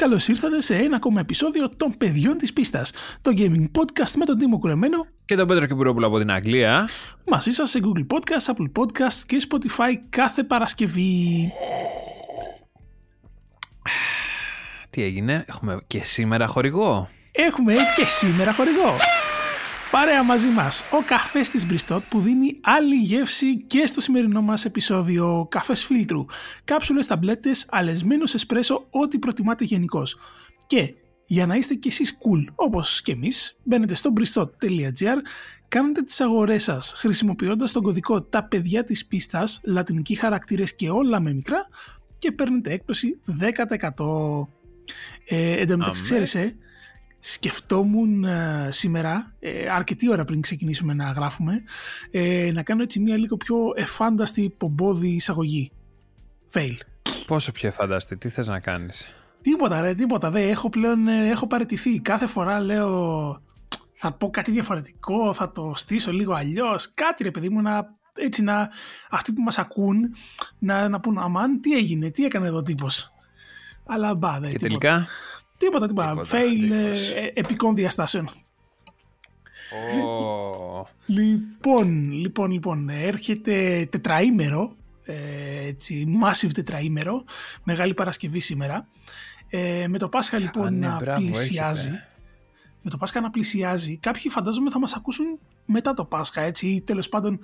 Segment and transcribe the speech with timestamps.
[0.00, 2.92] Καλώς ήρθατε σε ένα ακόμα επεισόδιο των παιδιών της πίστας.
[3.22, 6.88] Το gaming podcast με τον Τίμο Κουρεμένο και τον Πέτρο Κυπουρόπουλο από την Αγγλία.
[7.26, 11.52] Μαζί σας σε Google Podcast, Apple Podcast και Spotify κάθε Παρασκευή.
[14.90, 17.08] Τι έγινε, έχουμε και σήμερα χορηγό.
[17.32, 18.96] Έχουμε και σήμερα χορηγό.
[19.90, 24.64] Παρέα μαζί μας ο καφές της Μπριστότ που δίνει άλλη γεύση και στο σημερινό μας
[24.64, 26.24] επεισόδιο καφές φίλτρου.
[26.64, 30.18] Κάψουλες, ταμπλέτες, αλεσμένος εσπρέσο, ό,τι προτιμάτε γενικώς.
[30.66, 30.94] Και
[31.26, 35.16] για να είστε κι εσείς cool όπως και εμείς, μπαίνετε στο bristot.gr,
[35.68, 41.20] κάνετε τις αγορές σας χρησιμοποιώντας τον κωδικό «Τα παιδιά της πίστας», λατινικοί χαρακτήρες και όλα
[41.20, 41.68] με μικρά
[42.18, 44.48] και παίρνετε έκπτωση 10%.
[45.28, 46.56] Ε, εν τω μεταξύ, ξέρεις, ε,
[47.20, 51.62] σκεφτόμουν ε, σήμερα, ε, αρκετή ώρα πριν ξεκινήσουμε να γράφουμε,
[52.10, 55.72] ε, να κάνω έτσι μια λίγο πιο εφάνταστη πομπόδη εισαγωγή.
[56.52, 56.76] Fail.
[57.26, 59.08] Πόσο πιο εφάνταστη, τι θες να κάνεις;
[59.42, 60.30] Τίποτα ρε, τίποτα.
[60.30, 62.00] Δεν έχω πλέον, έχω παραιτηθεί.
[62.00, 63.42] Κάθε φορά λέω
[63.92, 66.94] θα πω κάτι διαφορετικό, θα το στήσω λίγο αλλιώς.
[66.94, 68.68] Κάτι ρε παιδί μου να έτσι να
[69.10, 70.14] αυτοί που μας ακούν
[70.58, 73.12] να, να πούν αμάν τι έγινε, τι έκανε εδώ ο τύπος.
[73.86, 74.58] Αλλά μπα, Και τίποτα.
[74.58, 75.08] τελικά; Τίποτα,
[75.60, 76.14] τίποτα.
[76.30, 76.70] Fail
[77.14, 78.28] ε, επικών διαστάσεων.
[79.72, 80.84] Oh.
[81.06, 85.14] λοιπόν, λοιπόν, λοιπόν, έρχεται τετραήμερο, ε,
[85.66, 87.24] έτσι, massive τετραήμερο,
[87.64, 88.88] Μεγάλη Παρασκευή σήμερα.
[89.48, 91.90] Ε, με το Πάσχα λοιπόν ναι, να πλησιάζει.
[92.82, 93.96] Με το Πάσχα να πλησιάζει.
[93.96, 97.40] Κάποιοι φαντάζομαι θα μας ακούσουν μετά το Πάσχα, έτσι, ή τέλος πάντων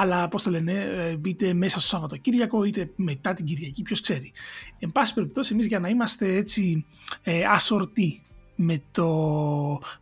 [0.00, 4.32] αλλά πώς το λένε, ε, είτε μέσα στο Σαββατοκύριακο είτε μετά την Κυριακή, ποιος ξέρει.
[4.78, 6.86] Εν πάση περιπτώσει εμείς για να είμαστε έτσι
[7.22, 8.22] ε, ασορτοί
[8.54, 9.08] με, το,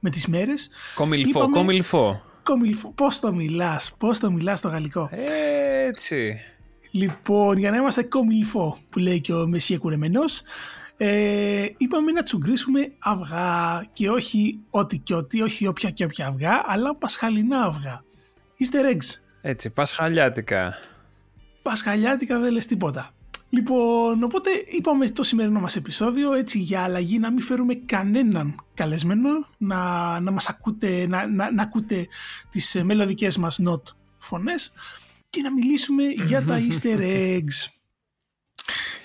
[0.01, 0.71] με τις μέρες.
[0.95, 2.23] Κομιλφό, είπαμε, κομιλφό.
[2.43, 5.11] Κομιλφό, πώς το μιλάς, πώς το μιλάς στο γαλλικό;
[5.87, 6.37] Έτσι.
[6.91, 10.43] Λοιπόν, για να είμαστε κομιλφό που λέει και ο Μεσσία Κουρεμένος,
[10.97, 16.63] ε, είπαμε να τσουγκρίσουμε αυγά και όχι ό,τι και ό,τι, όχι όποια και όποια αυγά,
[16.67, 18.05] αλλά πασχαλινά αυγά.
[18.59, 19.24] Easter eggs.
[19.47, 20.75] Έτσι, πασχαλιάτικα.
[21.63, 23.11] Πασχαλιάτικα δεν λες τίποτα.
[23.51, 29.31] Λοιπόν, οπότε είπαμε το σημερινό μας επεισόδιο έτσι για αλλαγή να μην φέρουμε κανέναν καλεσμένο
[29.59, 32.07] να, να μας ακούτε, να, να, να ακούτε
[32.51, 33.83] τις μελλοντικές μας not
[34.19, 34.73] φωνές
[35.31, 37.69] και να μιλήσουμε για τα easter eggs.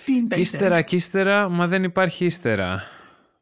[0.05, 2.81] Τι είναι τα ύστερα και ύστερα, μα δεν υπάρχει ύστερα.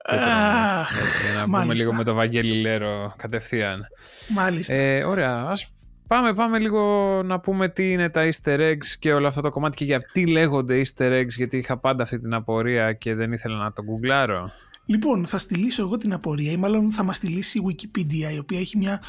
[0.06, 0.92] Αχ,
[1.36, 3.88] να πούμε λίγο με το Βαγγέλη Λέρο κατευθείαν.
[4.28, 4.74] Μάλιστα.
[4.74, 5.72] Ε, ωραία, ας
[6.08, 6.82] Πάμε, πάμε λίγο
[7.24, 10.28] να πούμε τι είναι τα easter eggs και όλο αυτό το κομμάτι και για τι
[10.28, 14.52] λέγονται easter eggs γιατί είχα πάντα αυτή την απορία και δεν ήθελα να το γκουγκλάρω.
[14.86, 18.60] Λοιπόν, θα στείλω εγώ την απορία ή μάλλον θα μας στείλει η Wikipedia η οποία
[18.60, 19.02] έχει μια,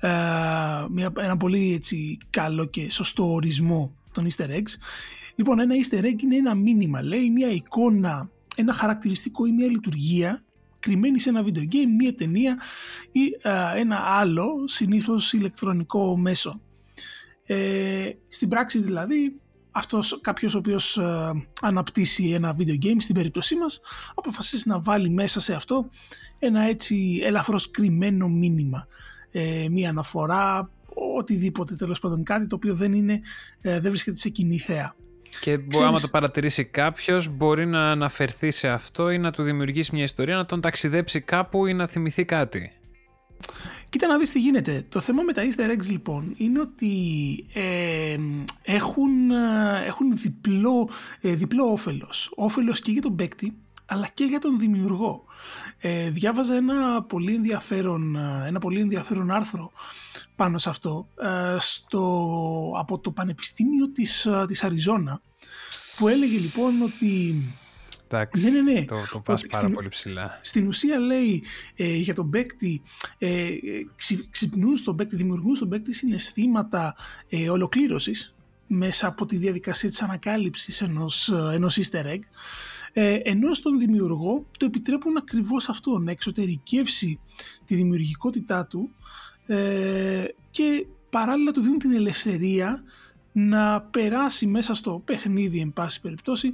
[0.00, 0.08] ε,
[0.90, 4.74] μια, ένα πολύ έτσι, καλό και σωστό ορισμό των easter eggs.
[5.34, 10.42] Λοιπόν, ένα easter egg είναι ένα μήνυμα, λέει μια εικόνα, ένα χαρακτηριστικό ή μια λειτουργία
[10.84, 12.60] κρυμμένη σε ένα video game, μία ταινία
[13.12, 13.20] ή
[13.76, 16.60] ένα άλλο συνήθως ηλεκτρονικό μέσο.
[17.46, 19.40] Ε, στην πράξη δηλαδή
[19.70, 21.00] αυτός κάποιος ο οποίος
[21.60, 23.80] αναπτύσσει ένα video game στην περίπτωσή μας
[24.14, 25.88] αποφασίσει να βάλει μέσα σε αυτό
[26.38, 28.86] ένα έτσι ελαφρώς κρυμμένο μήνυμα
[29.30, 30.70] ε, μία αναφορά
[31.16, 33.20] οτιδήποτε τέλος πάντων κάτι το οποίο δεν, είναι,
[33.60, 34.94] ε, δεν βρίσκεται σε κοινή θέα
[35.40, 35.88] και Ξέρεις...
[35.88, 40.36] άμα το παρατηρήσει κάποιος, μπορεί να αναφερθεί σε αυτό ή να του δημιουργήσει μια ιστορία,
[40.36, 42.72] να τον ταξιδέψει κάπου ή να θυμηθεί κάτι.
[43.88, 44.86] Κοίτα να δεις τι γίνεται.
[44.88, 46.88] Το θέμα με τα easter eggs λοιπόν είναι ότι
[47.52, 48.16] ε,
[48.64, 50.90] έχουν, ε, έχουν διπλό,
[51.20, 52.32] ε, διπλό όφελος.
[52.36, 55.24] Όφελος και για τον παίκτη αλλά και για τον δημιουργό.
[55.78, 59.72] Ε, διάβαζα ένα πολύ, ενδιαφέρον, ε, ένα πολύ ενδιαφέρον άρθρο
[60.36, 65.20] πάνω σε αυτό ε, στο, από το Πανεπιστήμιο της, ε, της Αριζόνα
[65.96, 67.34] που έλεγε λοιπόν ότι
[68.08, 68.84] Εντάξει, ναι, ναι, ναι.
[68.84, 70.38] το, το πας πάρα στην, πολύ ψηλά.
[70.42, 71.42] Στην ουσία λέει
[71.76, 72.82] για τον παίκτη,
[73.18, 73.48] ε,
[74.30, 76.96] ξυπνούν στον παίκτη, δημιουργούν στον παίκτη συναισθήματα
[77.28, 78.34] ε, ολοκλήρωσης
[78.66, 82.20] μέσα από τη διαδικασία της ανακάλυψης ενός, ενός easter egg
[82.96, 87.20] ε, ενώ στον δημιουργό το επιτρέπουν ακριβώς αυτό, να εξωτερικεύσει
[87.64, 88.90] τη δημιουργικότητά του
[89.46, 92.82] ε, και παράλληλα του δίνουν την ελευθερία
[93.32, 96.52] να περάσει μέσα στο παιχνίδι εν πάση περιπτώσει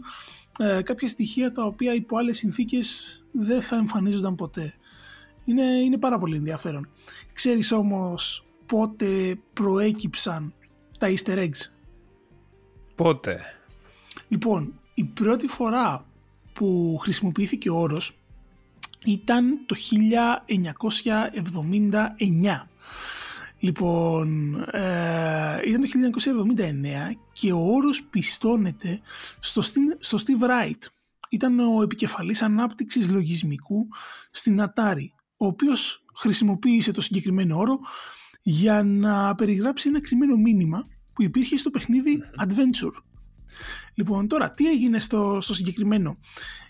[0.58, 4.74] ε, κάποια στοιχεία τα οποία υπό άλλες συνθήκες δεν θα εμφανίζονταν ποτέ.
[5.44, 6.88] Είναι, είναι πάρα πολύ ενδιαφέρον.
[7.32, 10.54] Ξέρεις όμως πότε προέκυψαν
[10.98, 11.72] τα easter eggs;
[13.02, 13.40] Πότε;
[14.28, 16.06] Λοιπόν, η πρώτη φορά
[16.52, 18.18] που χρησιμοποιήθηκε ο όρος
[19.04, 22.68] ήταν το 1979.
[23.58, 29.00] Λοιπόν, ε, ήταν το 1979 και ο όρος πιστώνεται
[29.40, 29.62] στο,
[29.98, 30.88] στο Steve Wright,
[31.28, 33.88] ήταν ο επικεφαλής ανάπτυξης λογισμικού
[34.30, 37.78] στην Atari, ο οποίος χρησιμοποίησε το συγκεκριμένο όρο
[38.42, 40.88] για να περιγράψει ένα κρυμμένο μήνυμα
[41.20, 43.02] που υπήρχε στο παιχνίδι Adventure.
[43.94, 46.18] Λοιπόν, τώρα, τι έγινε στο, στο συγκεκριμένο;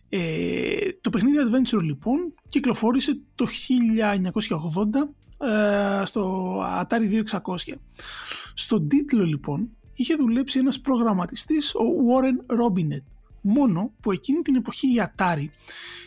[0.08, 3.46] Ε, το παιχνίδι Adventure λοιπόν κυκλοφόρησε το
[5.38, 7.74] 1980 ε, στο Atari 2600.
[8.54, 13.04] Στον τίτλο λοιπόν είχε δουλέψει ένας προγραμματιστής, ο Warren Robinet.
[13.40, 15.46] Μόνο που εκείνη την εποχή η Atari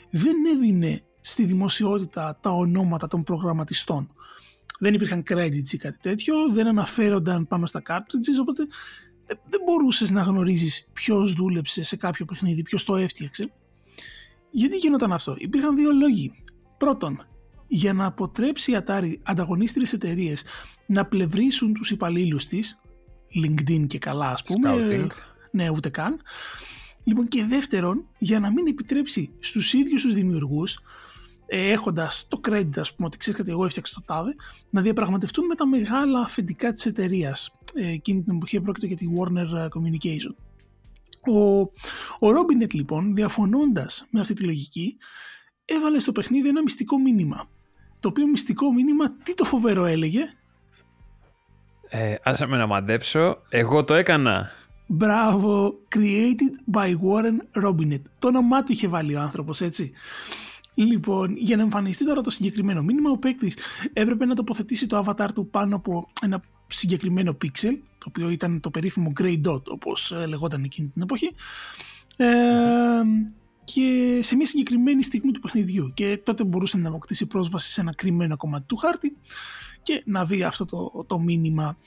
[0.10, 4.14] δεν έδινε στη δημοσιότητα τα ονόματα των προγραμματιστών.
[4.84, 8.68] Δεν υπήρχαν credits ή κάτι τέτοιο, δεν αναφέρονταν πάνω στα cartridges, οπότε
[9.26, 13.52] δεν μπορούσες να γνωρίζεις ποιος δούλεψε σε κάποιο παιχνίδι, ποιος το έφτιαξε.
[14.52, 16.32] Γιατί γινόταν αυτό; Υπήρχαν δύο λόγοι.
[16.78, 17.26] Πρώτον,
[17.68, 20.44] για να αποτρέψει η Atari ανταγωνίστριες εταιρείες
[20.86, 22.82] να πλευρίσουν τους υπαλλήλους της,
[23.44, 25.08] LinkedIn και καλά ας πούμε, Scouting.
[25.52, 26.22] ναι ούτε καν,
[27.04, 30.80] Λοιπόν και δεύτερον, για να μην επιτρέψει στους ίδιους τους δημιουργούς
[31.46, 34.36] ε, έχοντας το credit ας πούμε ότι ξέρεις κάτι εγώ έφτιαξα το τάδε
[34.70, 37.60] να διαπραγματευτούν με τα μεγάλα αφεντικά της εταιρείας.
[37.74, 40.36] Ε, εκείνη την εποχή πρόκειται για τη Warner Communication.
[41.32, 41.60] Ο,
[42.20, 44.98] ο Robinet λοιπόν διαφωνώντας με αυτή τη λογική
[45.66, 47.50] έβαλε στο παιχνίδι ένα μυστικό μήνυμα
[48.04, 50.22] το οποίο μυστικό μήνυμα τι το φοβερό έλεγε;
[51.90, 53.42] Ε, άσε με να μαντέψω.
[53.50, 54.52] Εγώ το έκανα.
[54.88, 58.02] Μπράβο, created by Warren Robinet.
[58.20, 59.92] Το όνομά του είχε βάλει ο άνθρωπος, έτσι.
[60.74, 63.58] Λοιπόν, για να εμφανιστεί τώρα το συγκεκριμένο μήνυμα, ο παίκτης
[63.94, 68.70] έπρεπε να τοποθετήσει το avatar του πάνω από ένα συγκεκριμένο pixel, το οποίο ήταν το
[68.70, 71.32] περίφημο grey dot, όπως ε, λεγόταν εκείνη την εποχή,
[72.16, 72.26] ε,
[73.64, 75.92] και σε μια συγκεκριμένη στιγμή του παιχνιδιού.
[75.94, 79.18] Και τότε μπορούσε να αποκτήσει πρόσβαση σε ένα κρυμμένο κομμάτι του χάρτη
[79.82, 81.78] και να δει αυτό το, το μήνυμα.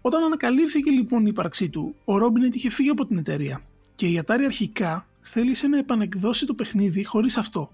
[0.00, 3.62] Όταν ανακαλύφθηκε λοιπόν η ύπαρξή του, ο Ρόμπινετ είχε φύγει από την εταιρεία
[3.94, 7.72] και η Atari αρχικά θέλησε να επανεκδώσει το παιχνίδι χωρίς αυτό.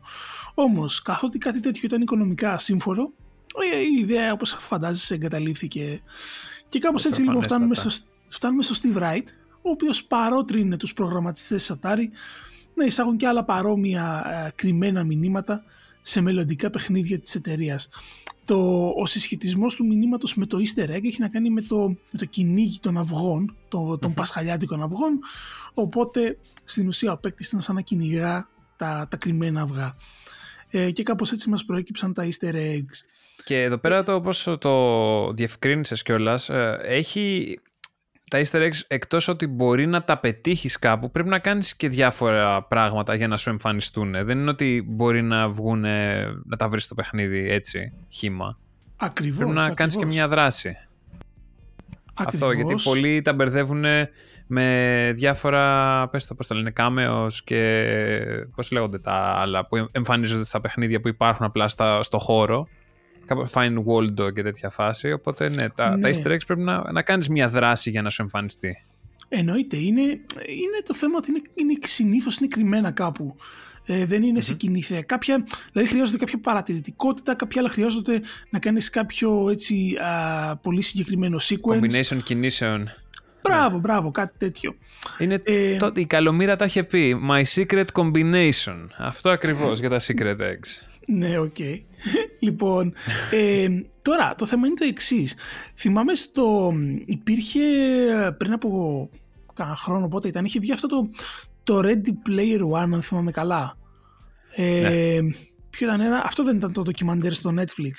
[0.54, 3.12] Όμως, καθότι κάτι τέτοιο ήταν οικονομικά σύμφωνο,
[3.72, 6.02] ε, η ιδέα όπως φαντάζεσαι εγκαταλείφθηκε
[6.68, 7.90] και κάπως έτσι λοιπόν φτάνουμε στο,
[8.28, 9.24] φτάνουμε στο Steve Wright,
[9.62, 12.04] ο οποίος παρότρινε τους προγραμματιστές της Atari
[12.74, 15.64] να εισάγουν και άλλα παρόμοια ε, κρυμμένα μηνύματα
[16.06, 17.88] σε μελλοντικά παιχνίδια της εταιρείας.
[18.44, 22.18] Το, ο συσχετισμός του μηνύματος με το easter egg έχει να κάνει με το, με
[22.18, 25.18] το κυνήγι των αυγών, το, των πασχαλιάτικων αυγών,
[25.74, 29.96] οπότε στην ουσία ο παίκτης ήταν σαν να κυνηγά τα, τα κρυμμένα αυγά.
[30.70, 32.98] Ε, και κάπως έτσι μας προέκυψαν τα easter eggs.
[33.44, 37.58] Και εδώ πέρα το όπως το διευκρίνησες κιόλας, ε, έχει
[38.30, 42.62] τα easter eggs εκτός ότι μπορεί να τα πετύχεις κάπου πρέπει να κάνεις και διάφορα
[42.62, 44.10] πράγματα για να σου εμφανιστούν.
[44.24, 45.80] Δεν είναι ότι μπορεί να βγουν
[46.44, 48.58] να τα βρεις στο παιχνίδι έτσι χήμα.
[48.96, 49.36] Ακριβώς.
[49.36, 49.76] Πρέπει να ακριβώς.
[49.76, 50.76] κάνεις και μια δράση.
[52.14, 52.50] Ακριβώς.
[52.50, 53.84] Αυτό γιατί πολλοί τα μπερδεύουν
[54.46, 57.86] με διάφορα, πες το πώς το λένε, κάμεος και
[58.54, 62.68] πώς λέγονται τα άλλα που εμφανίζονται στα παιχνίδια που υπάρχουν απλά στα, στο χώρο
[63.26, 65.12] κάπου fine Waldo και τέτοια φάση.
[65.12, 66.12] Οπότε ναι, τα, Ναι.
[66.12, 68.84] τα easter eggs πρέπει να, να κάνεις μια δράση για να σου εμφανιστεί.
[69.28, 69.76] Εννοείται.
[69.76, 73.36] Είναι, είναι το θέμα ότι είναι, είναι συνήθως είναι κρυμμένα κάπου.
[73.88, 75.02] Ε, δεν είναι σε κοινή θέα.
[75.02, 78.20] Κάποια, δηλαδή χρειάζονται κάποια παρατηρητικότητα, κάποια άλλα χρειάζονται
[78.50, 81.80] να κάνεις κάποιο έτσι α, πολύ συγκεκριμένο sequence.
[81.80, 82.88] Combination κινήσεων.
[83.42, 84.74] Μπράβο, μπράβο, κάτι τέτοιο.
[85.18, 87.16] Είναι Ε, το, η Καλομήρα τα είχε πει.
[87.30, 88.86] My secret combination.
[88.98, 90.86] Αυτό ακριβώς για τα secret eggs.
[91.08, 91.56] Ναι, οκ.
[92.38, 92.94] Λοιπόν,
[93.30, 93.66] ε,
[94.02, 95.36] τώρα το θέμα είναι το εξής.
[95.76, 96.72] Θυμάμαι στο.
[97.04, 97.60] υπήρχε
[98.38, 99.10] πριν από
[99.54, 101.10] κάνα χρόνο πότε ήταν, είχε βγει αυτό το,
[101.64, 103.76] το Ready Player One, αν θυμάμαι καλά.
[104.54, 105.20] Ε,
[105.70, 107.94] Ποιο ήταν ένα, αυτό δεν ήταν το ντοκιμαντέρ στο Netflix.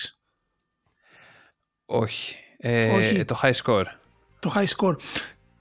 [1.86, 2.36] Όχι.
[2.58, 3.26] Ε, Όχι.
[3.26, 3.84] Το high score.
[4.40, 4.96] Το High Score.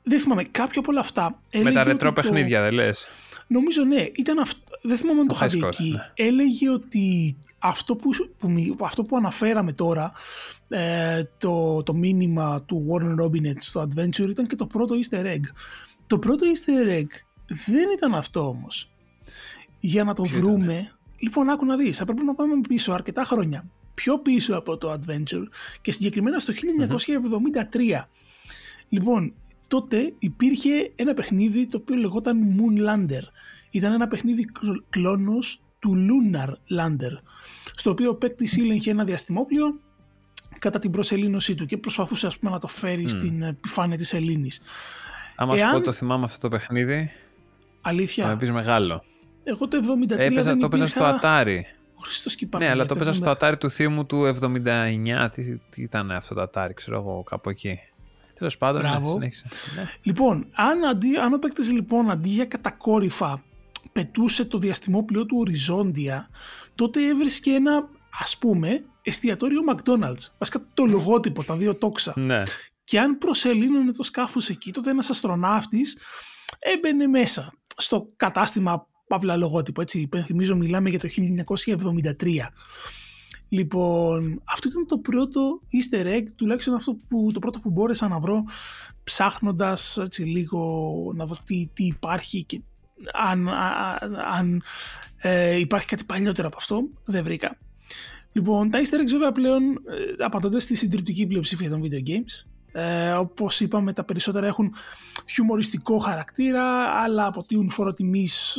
[0.02, 1.40] Δεν θυμάμαι, κάποιο από όλα αυτά.
[1.52, 3.06] Με έλεγε τα ότι ρετρό το- παιχνίδια, δεν λες;
[3.46, 4.60] Νομίζω ναι, ήταν αυτό.
[4.82, 5.90] Δεν θυμάμαι αν το, Το είχα high δει score, εκεί.
[5.90, 6.26] ναι.
[6.26, 10.12] Έλεγε ότι αυτό που, που, μι- αυτό που αναφέραμε τώρα,
[10.68, 15.40] ε, το, το μήνυμα του Warren Robinet στο Adventure ήταν και το πρώτο easter egg.
[16.06, 17.06] Το πρώτο easter egg
[17.66, 18.90] δεν ήταν αυτό όμως.
[19.80, 23.24] Για να το Ποιο βρούμε, λοιπόν άκου να δεις, θα πρέπει να πάμε πίσω αρκετά
[23.24, 23.64] χρόνια.
[23.94, 25.44] Πιο πίσω από το Adventure
[25.80, 26.52] και συγκεκριμένα στο
[28.00, 28.08] 1973.
[28.88, 29.32] Λοιπόν,
[29.68, 33.22] τότε υπήρχε ένα παιχνίδι το οποίο λεγόταν Moonlander.
[33.76, 37.20] Ήταν ένα παιχνίδι κλ- κλόνος του Lunar Lander,
[37.74, 39.80] στο οποίο ο παίκτης ήλεγχε ένα διαστημόπλιο
[40.58, 44.60] κατά την προσελήνωσή του και προσπαθούσε ας πούμε, να το φέρει στην επιφάνεια της Ελλήνης.
[45.36, 47.10] Άμα σου Εάν- πω το θυμάμαι αυτό το παιχνίδι,
[47.82, 49.04] θα Αλήθεια, με πεις μεγάλο.
[49.44, 51.42] εγώ το 73 Έπαιζα, δεν το έπαιζα στο υπήρχα...
[51.44, 51.60] Atari.
[52.00, 53.48] Χριστός και η Ναι, Παναγία, αλλά το έπαιζα στο 70.
[53.50, 55.28] Atari του θείου μου του 79.
[55.32, 57.78] Τι, τι ήταν αυτό το Atari, ξέρω εγώ, κάπου εκεί.
[58.38, 59.12] Τέλος πάντων, ναι, Μπράβο.
[59.12, 59.46] συνέχισε.
[59.76, 59.84] Ναι.
[60.02, 63.42] Λοιπόν, αν, αντί, αν ο παίκτης λοιπόν αντί για κατακόρυφα
[63.92, 66.28] πετούσε το διαστημόπλαιο του οριζόντια,
[66.74, 67.88] τότε έβρισκε ένα,
[68.22, 70.30] ας πούμε, εστιατόριο McDonald's.
[70.38, 72.12] Βασικά το λογότυπο, τα δύο τόξα.
[72.16, 72.42] Ναι.
[72.84, 75.98] Και αν προσελήνωνε το σκάφος εκεί, τότε ένας αστροναύτης
[76.58, 79.80] έμπαινε μέσα στο κατάστημα παύλα λογότυπο.
[79.80, 82.52] Έτσι, υπενθυμίζω, μιλάμε για το 1973.
[83.48, 88.18] Λοιπόν, αυτό ήταν το πρώτο easter egg, τουλάχιστον αυτό που, το πρώτο που μπόρεσα να
[88.18, 88.44] βρω
[89.04, 92.60] ψάχνοντας έτσι λίγο να δω τι, τι υπάρχει και
[93.12, 93.48] αν,
[94.34, 94.62] αν
[95.16, 97.58] ε, υπάρχει κάτι παλιότερο από αυτό, δεν βρήκα.
[98.32, 102.46] Λοιπόν, τα easter eggs βέβαια πλέον ε, απαντώνται στη συντριπτική πλειοψηφία των video games.
[102.72, 104.74] Ε, όπως είπαμε τα περισσότερα έχουν
[105.30, 106.64] χιουμοριστικό χαρακτήρα,
[107.02, 107.94] αλλά αποτείουν φόρο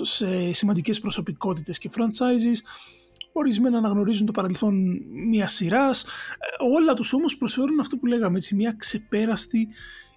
[0.02, 2.58] σε σημαντικές προσωπικότητες και franchises
[3.32, 6.06] ορισμένα αναγνωρίζουν το παρελθόν μια σειράς.
[6.76, 9.68] Όλα τους όμως προσφέρουν αυτό που λέγαμε, έτσι, μια ξεπέραστη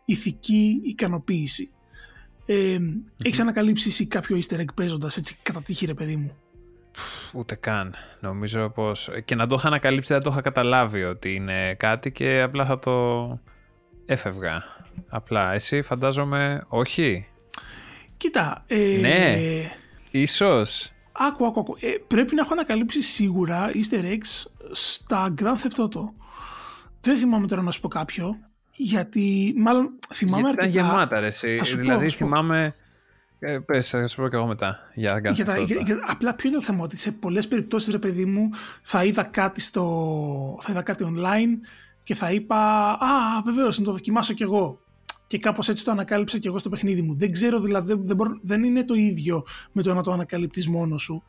[0.05, 1.71] ηθική ικανοποίηση.
[2.53, 2.79] Ε,
[3.25, 6.37] Έχεις ανακαλύψει εσύ κάποιο easter egg παίζοντας έτσι κατά τύχη ρε παιδί μου;
[7.33, 7.95] Ούτε καν.
[8.21, 9.11] Νομίζω πως...
[9.25, 12.79] Και να το είχα ανακαλύψει δεν το είχα καταλάβει ότι είναι κάτι και απλά θα
[12.79, 13.39] το
[14.07, 14.63] έφευγα.
[15.09, 15.53] Απλά.
[15.53, 17.27] Εσύ φαντάζομαι όχι.
[18.17, 18.65] Κοίτα.
[18.67, 18.99] Ε...
[19.01, 19.37] Ναι.
[20.11, 20.93] Ίσως.
[21.13, 21.77] Άκου, άκου, άκου.
[21.81, 26.03] Ε, πρέπει να έχω ανακαλύψει σίγουρα easter eggs στα Grand Theft Auto.
[27.01, 28.39] Δεν θυμάμαι τώρα να σου πω κάποιο,
[28.83, 30.79] γιατί μάλλον θυμάμαι γιατί αρκετά.
[30.79, 31.61] Ήταν γεμάτα ρε εσύ.
[31.77, 32.75] Δηλαδή πω, θυμάμαι...
[33.39, 34.79] Ε, πες, θα σου πω και εγώ μετά.
[34.95, 37.99] Για, για, τα, για, για, απλά ποιο είναι το θέμα, ότι σε πολλές περιπτώσεις ρε
[37.99, 38.49] παιδί μου
[38.83, 41.67] θα είδα κάτι, στο, θα είδα κάτι online
[42.03, 44.81] και θα είπα «Α, βεβαίως, να το δοκιμάσω κι εγώ»
[45.27, 47.17] και κάπως έτσι το ανακάλυψα και εγώ στο παιχνίδι μου.
[47.19, 51.23] Δεν ξέρω δηλαδή, δεν, δεν είναι το ίδιο με το να το ανακαλύπτεις μόνος σου.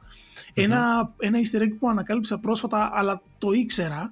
[0.53, 4.11] Ένα, ένα easter egg που ανακάλυψα πρόσφατα αλλά το ήξερα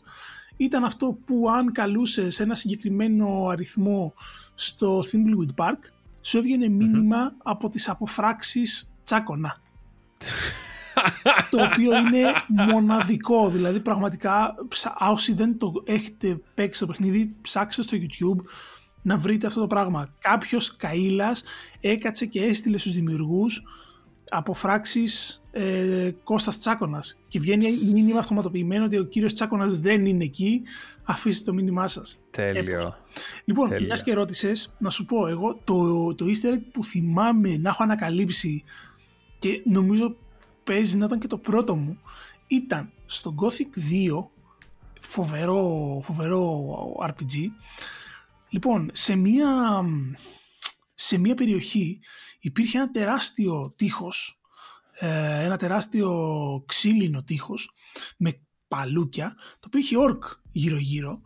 [0.60, 4.13] ήταν αυτό που αν καλούσες ένα συγκεκριμένο αριθμό
[4.56, 5.78] στο Thimbleweed Park
[6.22, 9.62] σου έβγαινε μήνυμα από τις αποφράξεις τσάκωνα.
[11.50, 14.56] το οποίο είναι μοναδικό, δηλαδή πραγματικά
[15.12, 18.46] όσοι δεν το έχετε παίξει το παιχνίδι ψάξτε στο YouTube
[19.01, 20.13] να βρείτε αυτό το πράγμα.
[20.20, 21.44] Κάποιος καΐλας
[21.80, 23.63] έκατσε και έστειλε στους δημιουργούς
[24.29, 27.19] από φράξεις ε, Κώστας Τσάκωνας.
[27.27, 30.62] Και βγαίνει μήνυμα αυτοματοποιημένο ότι ο κύριος Τσάκωνας δεν είναι εκεί,
[31.03, 32.21] αφήστε το μήνυμά σας.
[32.31, 32.95] Τέλειο.
[33.45, 37.69] Λοιπόν, μιας και ρώτησες, να σου πω εγώ το, το easter egg που θυμάμαι να
[37.69, 38.63] έχω ανακαλύψει
[39.39, 40.15] και νομίζω
[40.63, 42.00] παίζει να ήταν και το πρώτο μου
[42.48, 43.79] ήταν στο Gothic
[44.19, 44.27] 2
[45.00, 46.65] φοβερό, φοβερό
[47.01, 47.36] RPG.
[48.50, 49.48] Λοιπόν, σε μία,
[51.01, 52.00] σε μία περιοχή
[52.39, 54.41] υπήρχε ένα τεράστιο τείχος,
[55.00, 57.72] ε, ένα τεράστιο ξύλινο τείχος
[58.18, 61.22] με παλούκια, το οποίο είχε ορκ γύρω-γύρω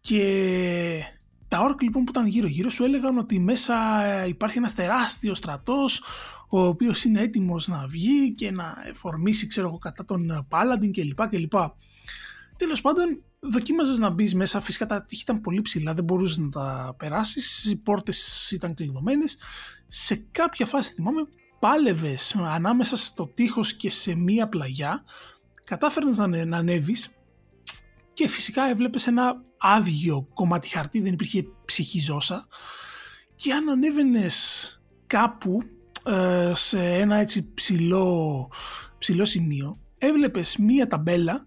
[0.00, 1.02] και
[1.48, 6.02] τα ορκ λοιπόν που ήταν γύρω-γύρω σου έλεγαν ότι μέσα ε, υπάρχει ένας τεράστιος στρατός
[6.48, 11.28] ο οποίος είναι έτοιμος να βγει και να εφορμήσει ξέρω εγώ κατά τον Πάλαντιν κλπ.
[11.28, 11.54] κλπ.
[12.60, 14.60] Τέλος πάντων δοκίμαζες να μπεις μέσα.
[14.60, 17.64] Φυσικά τα τείχη ήταν πολύ ψηλά, δεν μπορούσες να τα περάσεις.
[17.64, 19.38] Οι πόρτες ήταν κλειδωμένες.
[19.86, 21.20] Σε κάποια φάση θυμάμαι,
[21.58, 25.04] πάλευες ανάμεσα στο τείχος και σε μία πλαγιά.
[25.64, 27.16] Κατάφερνες να, να ανέβεις
[28.12, 32.46] και φυσικά έβλεπες ένα άδειο κομμάτι χαρτί, δεν υπήρχε ψυχή ζώσα.
[33.36, 35.62] Και αν ανέβαινες κάπου
[36.04, 38.50] ε, σε ένα έτσι ψηλό,
[38.98, 41.46] ψηλό σημείο, έβλεπες μία ταμπέλα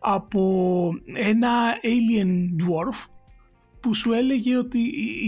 [0.00, 1.50] από ένα
[1.82, 3.08] alien dwarf
[3.80, 4.78] που σου έλεγε ότι,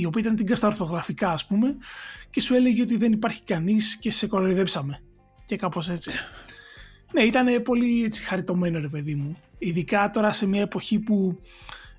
[0.01, 1.77] η οποία ήταν την κάστα ορθογραφικά ας πούμε
[2.31, 5.03] και σου έλεγε ότι δεν υπάρχει κανείς και σε κοροϊδέψαμε
[5.45, 6.11] και κάπως έτσι.
[7.13, 9.37] ναι, ήταν πολύ έτσι χαριτωμένο ρε παιδί μου.
[9.59, 11.41] Ειδικά τώρα σε μια εποχή που...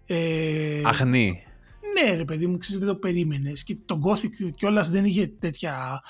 [0.05, 1.43] Ε, Αχνή.
[1.93, 6.01] Ναι ρε παιδί μου, ξέρεις δεν το περίμενες και το Gothic κιόλας δεν είχε τέτοια...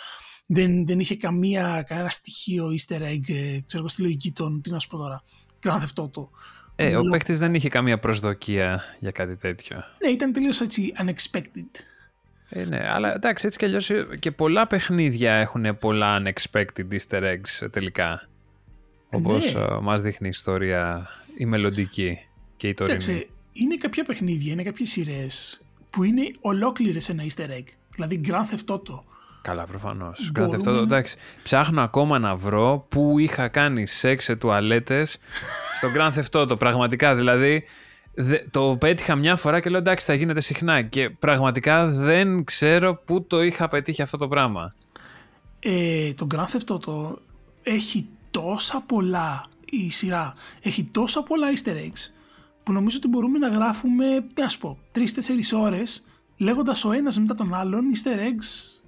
[0.45, 4.79] Δεν, δεν είχε καμία, κανένα στοιχείο easter egg, ε, ξέρω στη λογική των, τι να
[4.79, 5.23] σου πω τώρα,
[5.63, 6.27] Grand Theft Auto.
[6.75, 9.83] Ε, ο παίκτης δεν είχε καμία προσδοκία για κάτι τέτοιο.
[10.03, 11.83] Ναι, ήταν τελείως έτσι unexpected.
[12.49, 17.69] Ε, ναι, αλλά εντάξει, έτσι κι αλλιώς και πολλά παιχνίδια έχουν πολλά unexpected easter eggs
[17.71, 18.27] τελικά.
[19.09, 19.61] Όπως ναι.
[19.61, 22.19] Ε, μας δείχνει η ιστορία η μελλοντική
[22.57, 22.95] και η τωρινή.
[22.95, 27.63] Εντάξει, είναι κάποια παιχνίδια, είναι κάποιες σειρές που είναι ολόκληρες ένα easter egg.
[27.95, 29.03] Δηλαδή Grand Theft Auto,
[29.43, 30.31] Καλά, προφανώς.
[30.33, 30.79] Μπορούμε...
[30.81, 31.15] εντάξει.
[31.43, 35.17] Ψάχνω ακόμα να βρω πού είχα κάνει σεξ σε τουαλέτες
[35.77, 36.59] στο Grand Theft Auto.
[36.59, 37.63] Πραγματικά δηλαδή.
[38.51, 43.25] Το πέτυχα μια φορά και λέω εντάξει θα γίνεται συχνά και πραγματικά δεν ξέρω πού
[43.27, 44.71] το είχα πετύχει αυτό το πράγμα.
[45.59, 47.15] Ε, το Grand Theft Auto
[47.63, 50.31] έχει τόσα πολλά η σειρά,
[50.61, 52.11] έχει τόσα πολλά easter eggs
[52.63, 56.07] που νομίζω ότι μπορούμε να γράφουμε, τι ας πω, τρεις-τέσσερις ώρες
[56.37, 58.81] λέγοντας ο ένας μετά τον άλλον easter eggs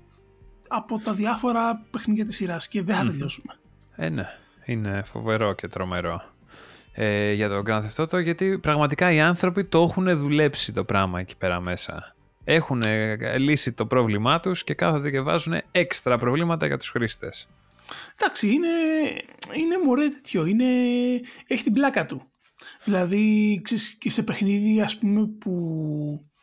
[0.76, 3.54] από τα διάφορα παιχνίδια της σειράς και δεν θα τελειώσουμε.
[3.96, 4.26] Ε, ναι.
[4.66, 6.22] Είναι φοβερό και τρομερό
[6.92, 11.20] ε, για τον Grand Theft Auto γιατί πραγματικά οι άνθρωποι το έχουν δουλέψει το πράγμα
[11.20, 12.16] εκεί πέρα μέσα.
[12.44, 12.82] Έχουν
[13.38, 17.48] λύσει το πρόβλημά τους και κάθονται και βάζουν έξτρα προβλήματα για τους χρήστες.
[18.16, 18.68] Εντάξει, είναι,
[19.60, 20.66] είναι μωρέ τέτοιο, είναι,
[21.48, 22.22] έχει την πλάκα του.
[22.84, 25.52] Δηλαδή, ξέρεις, και σε παιχνίδι ας πούμε που
[26.22, 26.35] ε,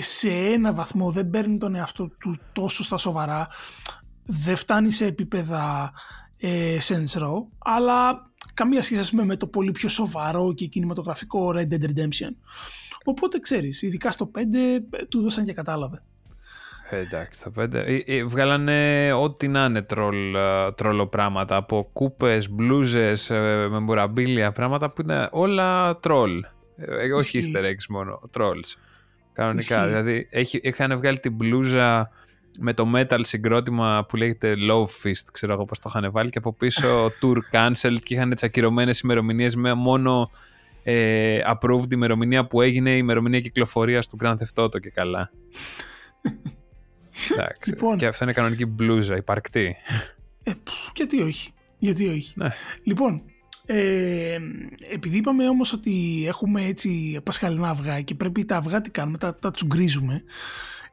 [0.00, 3.48] σε ένα βαθμό δεν παίρνει τον εαυτό του τόσο στα σοβαρά,
[4.24, 5.92] δεν φτάνει σε επίπεδα
[6.46, 6.78] ε,
[7.58, 12.30] αλλά καμία σχέση ας πούμε, με το πολύ πιο σοβαρό και κινηματογραφικό Red Dead Redemption.
[13.04, 14.38] Οπότε ξέρεις, ειδικά στο 5
[14.90, 16.02] ε, του δώσαν και κατάλαβε.
[16.90, 17.74] Ε, εντάξει, το 5.
[17.74, 20.36] Ε, ε, βγάλανε ό,τι να είναι τρολ,
[20.74, 21.56] τρολο πράγματα.
[21.56, 23.30] Από κούπες, μπλούζες,
[23.70, 26.44] μεμπουραμπίλια, πράγματα που είναι όλα τρολ.
[27.16, 28.93] όχι easter eggs μόνο, trolls.
[29.34, 29.86] Κανονικά.
[29.86, 32.10] Δηλαδή έχει, είχαν βγάλει την μπλούζα
[32.58, 36.38] με το metal συγκρότημα που λέγεται Love Fist, ξέρω εγώ πώς το είχαν βάλει και
[36.38, 40.30] από πίσω tour cancelled και είχαν τι ακυρωμένες ημερομηνίες με μόνο
[40.82, 45.30] ε, approved ημερομηνία που έγινε η ημερομηνία κυκλοφορίας του Grand Theft Auto και καλά.
[47.32, 47.70] Εντάξει.
[47.70, 49.76] Λοιπόν, και αυτό είναι κανονική μπλούζα, υπαρκτή.
[50.42, 50.52] Ε,
[50.94, 51.52] γιατί όχι.
[51.78, 52.32] Γιατί όχι.
[52.36, 52.50] Ναι.
[52.82, 53.22] Λοιπόν,
[53.66, 54.38] ε,
[54.90, 59.34] επειδή είπαμε όμως ότι έχουμε έτσι πασχαλινά αυγά και πρέπει τα αυγά τι κάνουμε, τα,
[59.34, 60.14] τα τσουγκρίζουμε.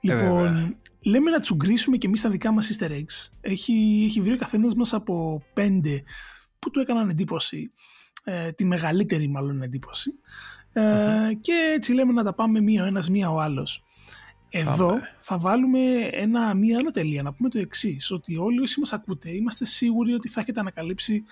[0.01, 3.31] Ε, λοιπόν, λέμε να τσουγκρίσουμε και εμείς τα δικά μας easter eggs.
[3.41, 6.03] Έχει, έχει βρει ο καθένας μας από πέντε
[6.59, 7.71] που του έκαναν εντύπωση.
[8.23, 10.11] Ε, τη μεγαλύτερη μάλλον εντύπωση.
[10.73, 10.81] Ε,
[11.41, 13.85] Και έτσι λέμε να τα πάμε μία ο ένας, μία ο άλλος.
[14.49, 15.79] Εδώ θα βάλουμε
[16.11, 20.13] ένα, μία άλλο τελεία, να πούμε το εξής, ότι όλοι όσοι μας ακούτε είμαστε σίγουροι
[20.13, 21.23] ότι θα έχετε ανακαλύψει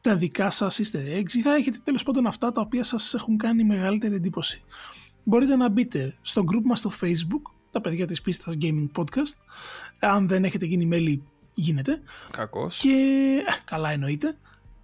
[0.00, 3.36] τα δικά σας easter eggs ή θα έχετε τέλος πάντων αυτά τα οποία σας έχουν
[3.36, 4.62] κάνει μεγαλύτερη εντύπωση.
[5.24, 9.36] Μπορείτε να μπείτε στο group μας στο facebook, τα παιδιά της πίστας Gaming Podcast.
[9.98, 11.22] Αν δεν έχετε γίνει μέλη,
[11.54, 12.02] γίνεται.
[12.30, 12.78] Κακός.
[12.78, 12.90] Και
[13.46, 14.36] ε, καλά εννοείται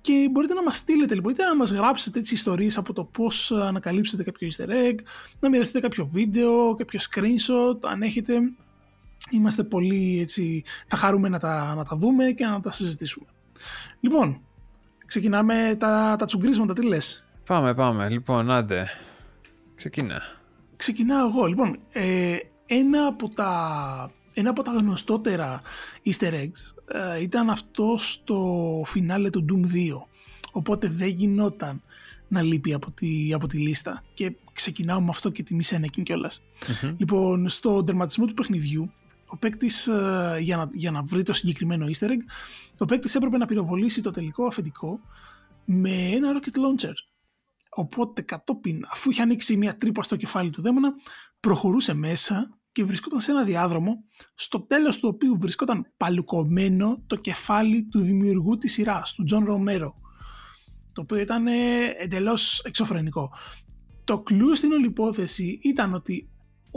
[0.07, 3.53] και μπορείτε να μας στείλετε, λοιπόν, μπορείτε να μας γράψετε έτσι ιστορίες από το πώς
[3.53, 4.95] ανακαλύψετε κάποιο easter egg,
[5.41, 8.39] να μοιραστείτε κάποιο βίντεο, κάποιο screenshot, αν έχετε.
[9.31, 13.27] Είμαστε πολύ έτσι, θα χαρούμε να τα, να τα δούμε και να τα συζητήσουμε.
[14.01, 14.41] Λοιπόν,
[15.07, 18.09] ξεκινάμε τα, τα τσουγκρίσματα, τι λες; Πάμε, πάμε.
[18.09, 18.87] Λοιπόν, άντε.
[19.75, 20.23] Ξεκινά.
[20.77, 21.47] Ξεκινάω εγώ.
[21.47, 25.61] Λοιπόν, ε, ένα από τα ένα από τα γνωστότερα
[26.05, 26.75] easter eggs
[27.17, 30.03] ε, ήταν αυτό στο φινάλε του Doom 2.
[30.53, 31.83] Οπότε δεν γινόταν
[32.29, 34.03] να λείπει από τη, από τη λίστα.
[34.15, 36.43] Και ξεκινάω με αυτό και τη Miss κιόλας.
[36.97, 38.93] Λοιπόν, στο τερματισμό του παιχνιδιού,
[39.27, 42.21] ο παίκτης, ε, για, να, για να βρει το συγκεκριμένο easter egg,
[42.79, 45.01] ο παίκτης έπρεπε να πυροβολήσει το τελικό αφεντικό
[45.65, 46.93] με ένα rocket launcher.
[47.71, 50.95] Οπότε κατόπιν, αφού είχε ανοίξει μια τρύπα στο κεφάλι του δαίμονα,
[51.41, 57.85] προχωρούσε μέσα και βρισκόταν σε ένα διάδρομο, στο τέλος του οποίου βρισκόταν παλουκωμένο το κεφάλι
[57.85, 59.95] του δημιουργού της σειράς, του Τζον Ρομέρο,
[60.93, 61.47] το οποίο ήταν
[61.99, 63.33] εντελώς εξωφρενικό.
[64.05, 66.29] Το κλου στην όλη υπόθεση ήταν ότι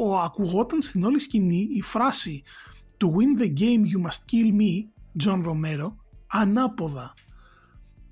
[0.02, 2.44] ο ακουγόταν στην όλη σκηνή η φράση
[2.98, 4.86] «To win the game you must kill me,
[5.24, 5.94] John Romero»,
[6.28, 7.14] ανάποδα.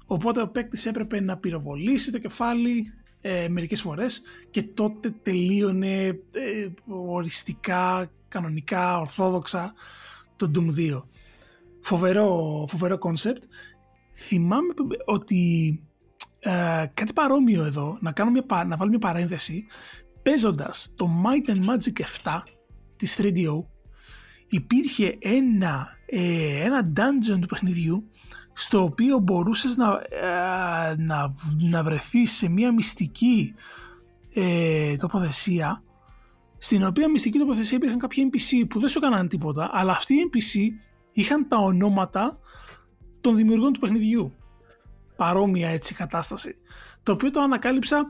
[0.06, 6.68] Οπότε ο παίκτης έπρεπε να πυροβολήσει το κεφάλι ε, μερικές φορές και τότε τελείωνε ε,
[6.88, 9.74] οριστικά, κανονικά, ορθόδοξα
[10.36, 11.04] το Doom 2.
[11.82, 13.42] Φοβερό, φοβερό concept.
[14.14, 14.74] Θυμάμαι
[15.06, 15.72] ότι
[16.40, 19.66] ε, κάτι παρόμοιο εδώ, να, κάνω μια, να βάλω μια παρένθεση,
[20.30, 22.44] παίζοντας το Might and Magic 7
[22.98, 23.64] της 3DO,
[24.48, 28.10] υπήρχε ένα, ε, ένα dungeon του παιχνιδιού
[28.54, 31.34] στο οποίο μπορούσες να, ε, να,
[31.70, 33.54] να βρεθείς σε μια μυστική
[34.34, 35.84] ε, τοποθεσία
[36.58, 40.30] στην οποία μυστική τοποθεσία υπήρχαν κάποια NPC που δεν σου έκαναν τίποτα αλλά αυτοί οι
[40.32, 40.60] NPC
[41.12, 42.40] είχαν τα ονόματα
[43.22, 44.34] των δημιουργών του παιχνιδιού.
[45.16, 46.56] Παρόμοια έτσι κατάσταση.
[47.04, 48.08] Το οποίο το ανακάλυψα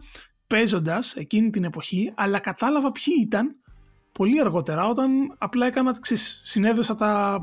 [0.47, 3.55] παίζοντας εκείνη την εποχή αλλά κατάλαβα ποιοι ήταν
[4.11, 7.41] πολύ αργότερα όταν απλά έκανα, ξέρεις, συνέδεσα τα,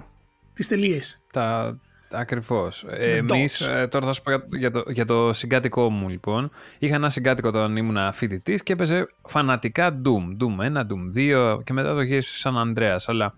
[0.53, 1.25] τις τελείες.
[1.33, 1.79] Τα,
[2.14, 2.85] Ακριβώς.
[2.88, 6.51] Εμείς, ε, τώρα θα σου πω για, το, για το συγκάτοικό μου λοιπόν.
[6.79, 10.43] Είχα ένα συγκάτοικο όταν ήμουν φοιτητής και έπαιζε φανατικά Doom.
[10.43, 11.17] Doom 1, Doom
[11.57, 13.01] 2 και μετά το γύρισε σαν Ανδρέα.
[13.07, 13.35] Αλλά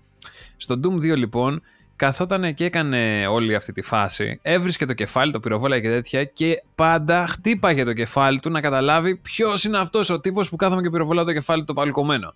[0.56, 1.62] στο Doom 2 λοιπόν
[1.96, 6.62] καθόταν και έκανε όλη αυτή τη φάση, έβρισκε το κεφάλι, το πυροβόλα και τέτοια και
[6.74, 10.90] πάντα χτύπαγε το κεφάλι του να καταλάβει ποιος είναι αυτός ο τύπος που κάθομαι και
[10.90, 12.34] πυροβολάω το κεφάλι του παλκωμένο.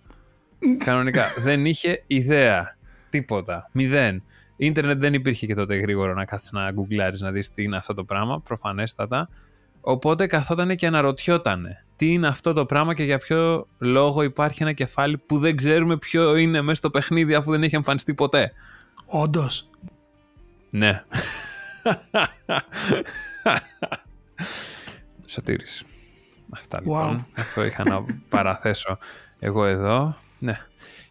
[0.77, 1.25] Κανονικά.
[1.43, 2.77] δεν είχε ιδέα.
[3.09, 3.69] Τίποτα.
[3.71, 4.23] Μηδέν
[4.55, 7.93] ίντερνετ δεν υπήρχε και τότε γρήγορο να κάθεσαι να γκουγκλάρεις να δεις τι είναι αυτό
[7.93, 9.29] το πράγμα, προφανέστατα.
[9.81, 14.73] Οπότε καθόταν και αναρωτιόταν τι είναι αυτό το πράγμα και για ποιο λόγο υπάρχει ένα
[14.73, 18.53] κεφάλι που δεν ξέρουμε ποιο είναι μέσα στο παιχνίδι αφού δεν έχει εμφανιστεί ποτέ.
[19.13, 19.69] Όντως.
[20.69, 21.03] Ναι.
[25.25, 25.83] Σωτήρης.
[26.49, 27.27] Αυτά λοιπόν.
[27.37, 28.97] Αυτό είχα να παραθέσω
[29.39, 30.17] εγώ εδώ.
[30.39, 30.59] Ναι.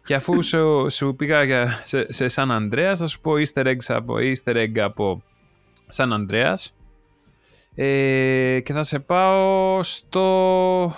[0.03, 3.85] Και αφού σου, σου πήγα για, σε, σε Σαν Ανδρέας, θα σου πω easter eggs
[3.87, 5.23] από easter egg από
[5.87, 6.75] Σαν Ανδρέας.
[7.75, 10.93] Ε, και θα σε πάω στο...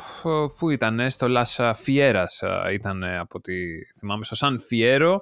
[0.58, 2.26] Πού ήτανε, στο Las Fieras
[2.74, 3.54] ήταν από ό,τι
[3.98, 5.16] θυμάμαι, στο San Fierro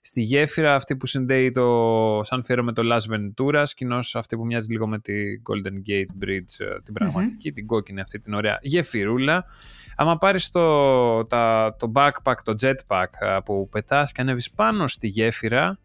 [0.00, 4.46] στη γέφυρα αυτή που συνδέει το Σαν Φιέρο με το Las Venturas, κοινώς αυτή που
[4.46, 5.14] μοιάζει λίγο με τη
[5.48, 9.44] Golden Gate Bridge, ε, την πραγματικη την κόκκινη αυτή την ωραία γεφυρούλα.
[9.96, 15.06] Άμα πάρεις το, τα, το backpack, το jetpack ε, που πετάς και ανέβεις πάνω στη
[15.06, 15.78] γέφυρα,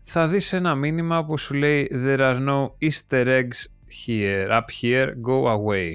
[0.00, 3.66] θα δεις ένα μήνυμα που σου λέει «There are no easter eggs
[4.06, 5.92] here, up here, go away».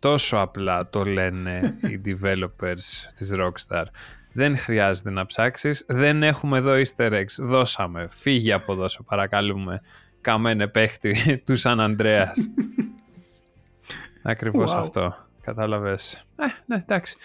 [0.00, 3.84] Τόσο απλά το λένε οι developers της Rockstar.
[4.32, 5.84] Δεν χρειάζεται να ψάξεις.
[5.88, 7.38] Δεν έχουμε εδώ easter eggs.
[7.38, 8.06] Δώσαμε.
[8.10, 9.80] Φύγει από εδώ, σε παρακαλούμε.
[10.20, 11.14] Καμένε παίχτη
[11.46, 12.36] του Σαν Ανδρέας.
[14.22, 15.14] Ακριβώς αυτό.
[15.40, 16.24] Κατάλαβες.
[16.36, 17.16] Ε, ναι, εντάξει.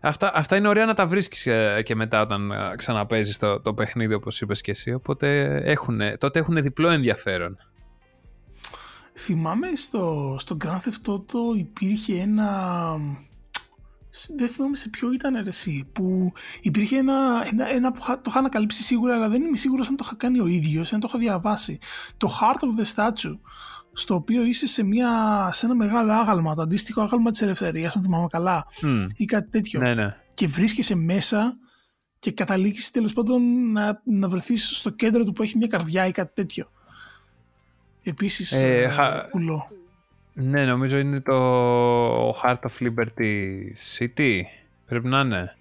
[0.00, 3.74] Αυτά, αυτά είναι ωραία να τα βρίσκεις ε, και μετά όταν ε, ξαναπέζεις το, το
[3.74, 4.92] παιχνίδι όπως είπες και εσύ.
[4.92, 7.58] Οπότε έχουν, τότε έχουν διπλό ενδιαφέρον.
[9.14, 12.98] Θυμάμαι στο, στο Grand Theft Auto υπήρχε ένα
[14.36, 18.82] δεν θυμάμαι σε ποιο ήταν εσύ, που υπήρχε ένα, ένα, ένα που το είχα ανακαλύψει
[18.82, 21.78] σίγουρα, αλλά δεν είμαι σίγουρος αν το είχα κάνει ο ίδιος, αν το είχα διαβάσει.
[22.16, 23.38] Το Heart of the Statue,
[23.92, 25.10] στο οποίο είσαι σε, μια,
[25.52, 29.06] σε ένα μεγάλο άγαλμα, το αντίστοιχο άγαλμα της ελευθερίας, αν θυμάμαι καλά, mm.
[29.16, 29.80] ή κάτι τέτοιο.
[29.80, 30.16] Ναι, ναι.
[30.34, 31.56] Και βρίσκεσαι μέσα
[32.18, 36.12] και καταλήγεις τέλος πάντων να, να βρεθείς στο κέντρο του που έχει μια καρδιά ή
[36.12, 36.70] κάτι τέτοιο.
[38.02, 39.68] Επίσης, ε, ε, κουλό.
[40.34, 43.62] Ναι, νομίζω είναι το Heart of Liberty
[43.98, 44.40] City.
[44.86, 45.56] Πρέπει να είναι.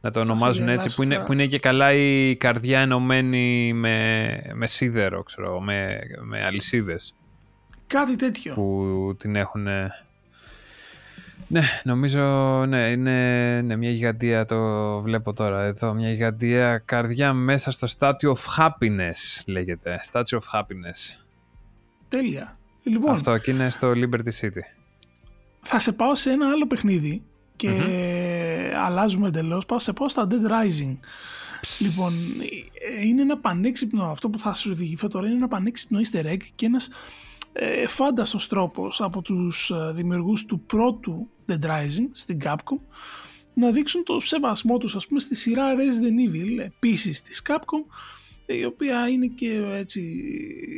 [0.00, 4.66] Να το ονομάζουν έτσι, που είναι, που είναι και καλά η καρδιά ενωμένη με, με
[4.66, 7.14] σίδερο, ξέρω, με, με αλυσίδες.
[7.86, 8.54] Κάτι τέτοιο.
[8.54, 9.66] Που την έχουν...
[11.50, 12.24] Ναι, νομίζω,
[12.66, 18.32] ναι, είναι ναι, μια γιγαντία, το βλέπω τώρα εδώ, μια γιγαντία καρδιά μέσα στο Statue
[18.32, 20.00] of Happiness, λέγεται.
[20.12, 21.24] Statue of Happiness.
[22.08, 22.57] Τέλεια.
[22.88, 24.62] Λοιπόν, Αυτό και είναι στο Liberty City.
[25.62, 27.22] Θα σε πάω σε ένα άλλο παιχνίδι
[27.56, 28.74] και mm-hmm.
[28.76, 29.66] αλλάζουμε εντελώς.
[29.66, 30.96] Πάω σε πάω στα Dead Rising.
[31.78, 32.12] Λοιπόν,
[33.02, 36.66] είναι ένα πανέξυπνο, αυτό που θα σου διηγηθώ τώρα είναι ένα πανέξυπνο easter egg και
[36.66, 36.88] ένας
[37.52, 42.78] ε, φάνταστος τρόπος από τους ε, δημιουργούς του πρώτου Dead Rising στην Capcom
[43.54, 47.84] να δείξουν το σεβασμό τους ας πούμε στη σειρά Resident Evil επίσης της Capcom
[48.46, 50.22] η οποία είναι και έτσι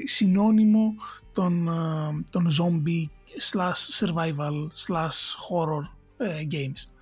[0.04, 0.94] συνώνυμο
[1.32, 3.04] των, ε, των zombie
[3.52, 5.84] slash survival slash horror
[6.16, 6.92] ε, games.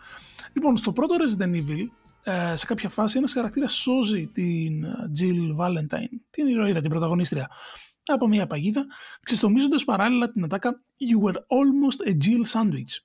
[0.52, 1.86] Λοιπόν, στο πρώτο Resident Evil,
[2.22, 4.84] ε, σε κάποια φάση ένας χαρακτήρας σώζει την
[5.20, 7.50] Jill Valentine, την ηρωίδα, την πρωταγωνίστρια,
[8.04, 8.86] από μια παγίδα,
[9.22, 13.02] ξεστομίζοντας παράλληλα την ατάκα «You were almost a Jill sandwich».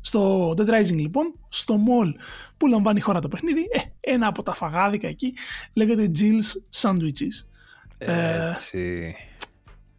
[0.00, 2.12] Στο Dead Rising λοιπόν, στο mall
[2.56, 5.34] που λαμβάνει η χώρα το παιχνίδι, ε, ένα από τα φαγάδικα εκεί
[5.74, 7.48] λέγεται Jill's Sandwiches.
[7.98, 8.78] Έτσι.
[8.78, 9.12] Ε,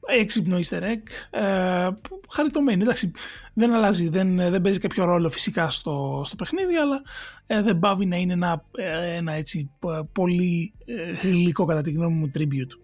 [0.08, 1.90] έξυπνο easter egg, ε,
[2.30, 3.12] χαριτωμένη, εντάξει,
[3.54, 7.02] δεν αλλάζει, δεν, δεν παίζει κάποιο ρόλο φυσικά στο, στο παιχνίδι, αλλά
[7.48, 9.70] ε, δεν πάβει να είναι ένα, ε, ένα έτσι
[10.12, 12.80] πολύ ε, γλυκό κατά τη γνώμη μου tribute.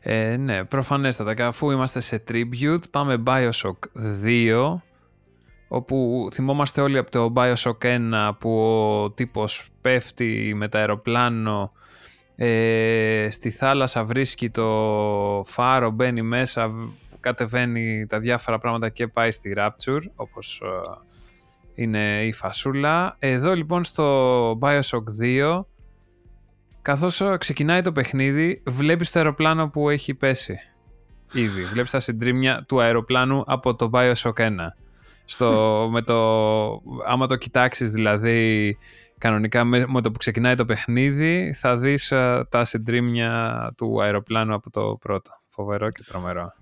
[0.00, 3.78] Ε, ναι, προφανέστατα, αφού είμαστε σε tribute, πάμε Bioshock
[4.24, 4.80] 2,
[5.68, 11.72] όπου θυμόμαστε όλοι από το Bioshock 1 που ο τύπος πέφτει με το αεροπλάνο
[12.36, 16.70] ε, στη θάλασσα βρίσκει το φάρο, μπαίνει μέσα,
[17.20, 23.16] κατεβαίνει τα διάφορα πράγματα και πάει στη Rapture όπως ε, είναι η φασούλα.
[23.18, 25.64] Εδώ λοιπόν στο Bioshock 2
[26.82, 30.58] καθώς ε, ξεκινάει το παιχνίδι βλέπεις το αεροπλάνο που έχει πέσει
[31.32, 31.62] ήδη.
[31.62, 34.50] Βλέπεις τα συντρίμια του αεροπλάνου από το Bioshock 1
[35.24, 36.16] στο, με το,
[37.06, 38.78] άμα το κοιτάξεις δηλαδή
[39.24, 42.08] κανονικά με, το που ξεκινάει το παιχνίδι θα δεις
[42.48, 45.30] τα συντρίμια του αεροπλάνου από το πρώτο.
[45.48, 46.52] Φοβερό και τρομερό.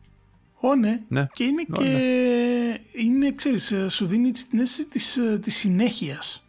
[0.60, 1.00] Ω, ναι.
[1.08, 1.26] ναι.
[1.32, 3.02] Και είναι και, ναι.
[3.04, 6.48] είναι, ξέρεις, ε, σου δίνει την αίσθηση της, ε, της συνέχειας.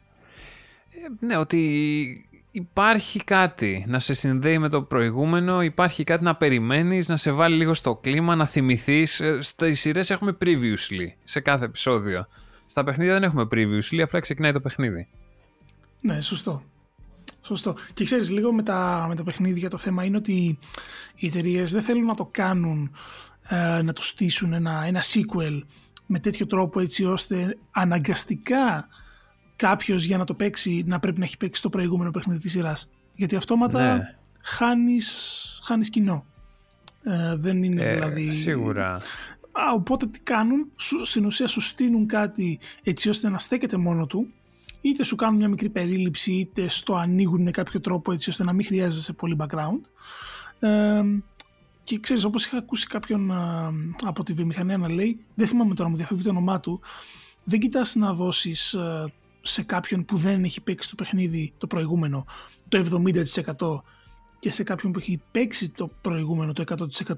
[0.90, 7.08] Ε, ναι, ότι υπάρχει κάτι να σε συνδέει με το προηγούμενο, υπάρχει κάτι να περιμένεις,
[7.08, 9.20] να σε βάλει λίγο στο κλίμα, να θυμηθείς.
[9.20, 12.28] Ε, στις σειρές έχουμε previously σε κάθε επεισόδιο.
[12.66, 15.08] Στα παιχνίδια δεν έχουμε previously, απλά ξεκινάει το παιχνίδι.
[16.04, 16.64] Ναι, σωστό.
[17.42, 17.76] Σωστό.
[17.94, 20.60] Και ξέρεις, λίγο με τα, με τα παιχνίδια το θέμα είναι ότι
[21.16, 22.92] οι εταιρείες δεν θέλουν να το κάνουν,
[23.48, 25.62] ε, να το στήσουν ένα, ένα sequel
[26.06, 28.88] με τέτοιο τρόπο έτσι ώστε αναγκαστικά
[29.56, 32.92] κάποιος για να το παίξει να πρέπει να έχει παίξει το προηγούμενο παιχνίδι της σειράς.
[33.16, 34.18] Γιατί αυτόματα ναι.
[34.42, 36.26] χάνεις, χάνεις κοινό.
[37.04, 38.32] Ε, δεν είναι Ε, δηλαδή...
[38.32, 38.90] Σίγουρα.
[39.52, 44.06] Α, οπότε τι κάνουν, σου, στην ουσία σου στείλουν κάτι έτσι ώστε να στέκεται μόνο
[44.06, 44.28] του,
[44.84, 48.54] είτε σου κάνουν μια μικρή περίληψη, είτε στο ανοίγουν με κάποιο τρόπο έτσι ώστε να
[48.54, 49.82] μην χρειάζεσαι πολύ background.
[50.60, 51.04] Ε,
[51.84, 53.72] και ξέρεις, όπως είχα ακούσει κάποιον α,
[54.04, 56.82] από τη βιομηχανία να λέει, δεν θυμάμαι τώρα, μου διαφεύγει το όνομά του,
[57.44, 62.26] δεν κοιτάς να δώσεις α, σε κάποιον που δεν έχει παίξει το παιχνίδι το προηγούμενο
[62.70, 63.02] το
[63.58, 63.82] 70%
[64.40, 67.16] και σε κάποιον που έχει παίξει το προηγούμενο το 100%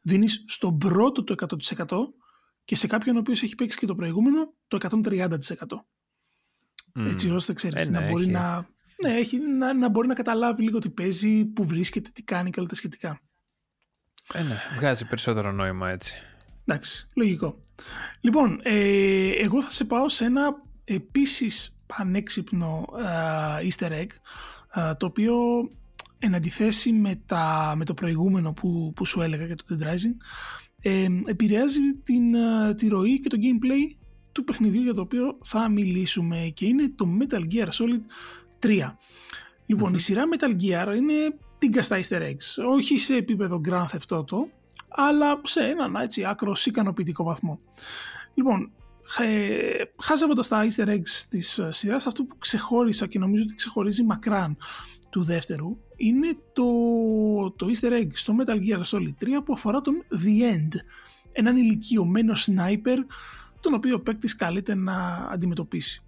[0.00, 1.34] δίνεις στον πρώτο το
[1.78, 1.96] 100%
[2.64, 5.28] και σε κάποιον ο οποίος έχει παίξει και το προηγούμενο το 130%.
[6.94, 7.06] Μμ.
[7.06, 8.32] Έτσι ώστε ξέρεις, Ε, να, ναι, μπορεί έχει.
[8.32, 8.68] να,
[9.02, 12.60] ναι, έχει, να, να μπορεί να καταλάβει λίγο τι παίζει, που βρίσκεται, τι κάνει και
[12.60, 13.20] όλα τα σχετικά.
[14.32, 16.14] Ε, ναι, βγάζει περισσότερο νόημα έτσι.
[16.64, 17.62] Εντάξει, λογικό.
[18.20, 22.84] Λοιπόν, ε, εγώ θα σε πάω σε ένα επίσης πανέξυπνο
[23.60, 24.06] ε, easter egg,
[24.74, 25.36] ε, το οποίο
[26.18, 30.16] εν αντιθέσει με, τα, με το προηγούμενο που, που σου έλεγα για το Dead Rising,
[30.82, 33.96] ε, επηρεάζει την, ε, τη ροή και το gameplay
[34.34, 38.00] του παιχνιδιού για το οποίο θα μιλήσουμε και είναι το Metal Gear Solid
[38.66, 38.92] 3.
[39.66, 44.18] λοιπον η σειρά Metal Gear είναι τίγκα στα easter eggs, όχι σε επίπεδο Grand Theft
[44.18, 44.46] Auto,
[44.88, 47.60] αλλά σε έναν έτσι άκρος ικανοποιητικό βαθμό.
[48.34, 48.72] Λοιπόν,
[49.18, 54.02] ε, χάζευοντας τα easter eggs της ε, σειράς, αυτό που ξεχώρισα και νομίζω ότι ξεχωρίζει
[54.02, 54.56] μακράν
[55.10, 56.64] του δεύτερου, είναι το,
[57.56, 60.72] το easter egg στο Metal Gear Solid 3 που αφορά τον The End,
[61.32, 62.98] έναν ηλικιωμένο sniper
[63.64, 66.02] τον οποίο ο παίκτης καλείται να αντιμετωπίσει.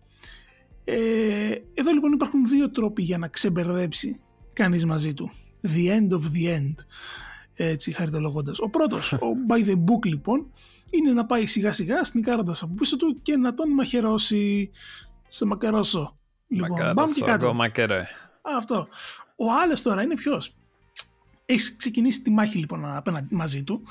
[0.84, 4.20] Ε, εδώ λοιπόν υπάρχουν δύο τρόποι για να ξεμπερδέψει
[4.52, 5.30] κανείς μαζί του.
[5.62, 6.74] The end of the end.
[7.54, 8.60] Έτσι χαριτολογώντας.
[8.60, 10.52] Ο πρώτος, ο by the book λοιπόν,
[10.90, 14.70] είναι να πάει σιγά σιγά σνικάροντας από πίσω του και να τον μαχαιρώσει
[15.26, 16.18] σε μακαρόσο.
[16.48, 17.54] Λοιπόν, πάμε και κάτω.
[17.54, 18.06] μακερέ.
[18.42, 18.88] Αυτό.
[19.36, 20.56] Ο άλλος τώρα είναι ποιος;
[21.46, 23.82] Έχεις ξεκινήσει τη μάχη λοιπόν απέναντι μαζί του,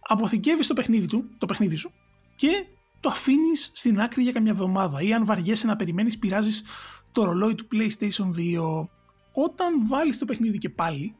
[0.00, 1.92] αποθηκεύεις το παιχνίδι του, το παιχνίδι σου
[2.36, 2.66] και
[3.00, 6.64] το αφήνεις στην άκρη για καμιά εβδομάδα ή αν βαριέσαι να περιμένεις πειράζεις
[7.12, 8.84] το ρολόι του PlayStation 2.
[9.32, 11.14] Όταν βάλεις το παιχνίδι και πάλι,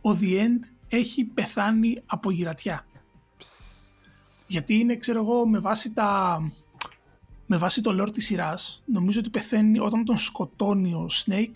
[0.00, 2.86] ο The End έχει πεθάνει από γυρατιά.
[4.48, 6.40] Γιατί είναι, ξέρω εγώ, με βάση τα...
[7.46, 11.54] Με βάση το lore της σειράς, νομίζω ότι πεθαίνει όταν τον σκοτώνει ο Snake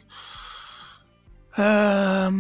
[1.56, 2.30] ε,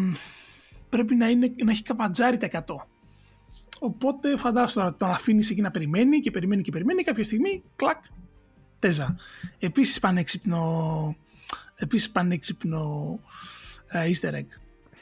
[0.88, 2.74] πρέπει να, είναι, να έχει καπατζάρει τα 100.
[3.80, 8.02] Οπότε φαντάσου τώρα τον αφήνει εκεί να περιμένει και περιμένει και περιμένει κάποια στιγμή κλακ
[8.78, 9.16] τέζα.
[9.58, 11.16] Επίσης πανέξυπνο
[11.76, 13.18] επίσης πανέξυπνο
[13.86, 14.46] ε, easter egg.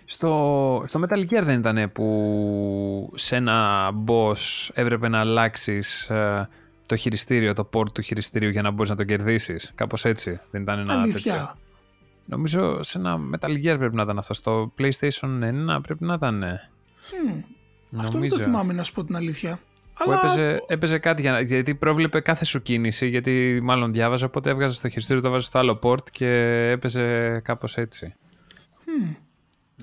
[0.05, 6.11] Στο, στο Metal Gear δεν ήταν που σε ένα boss έπρεπε να αλλάξεις
[6.87, 10.41] το χειριστήριο, το port του χειριστήριου για να μπορείς να το κερδίσεις; Κάπως έτσι.
[10.51, 11.33] Δεν ήταν ένα Αλήθεια.
[11.33, 11.57] τέτοιο;
[12.25, 14.35] Νομίζω σε ένα Metal Gear πρέπει να ήταν αυτό.
[14.35, 15.41] Στο PlayStation
[15.77, 16.39] 1 πρέπει να ήταν.
[16.39, 16.61] ναι.
[17.95, 18.37] Μμ, Αυτό δεν Νομίζω.
[18.37, 19.59] το θυμάμαι να σου πω την αλήθεια.
[19.95, 24.27] Που Αλλά έπαιζε, έπαιζε κάτι για να, γιατί πρόβλεπε κάθε σου κίνηση, γιατί μάλλον διάβαζα,
[24.27, 26.29] οπότε έβγαζε το χειριστήριο, το βάζε στο άλλο port και
[26.71, 28.15] έπαιζε κάπως έτσι.
[28.87, 29.09] μμ,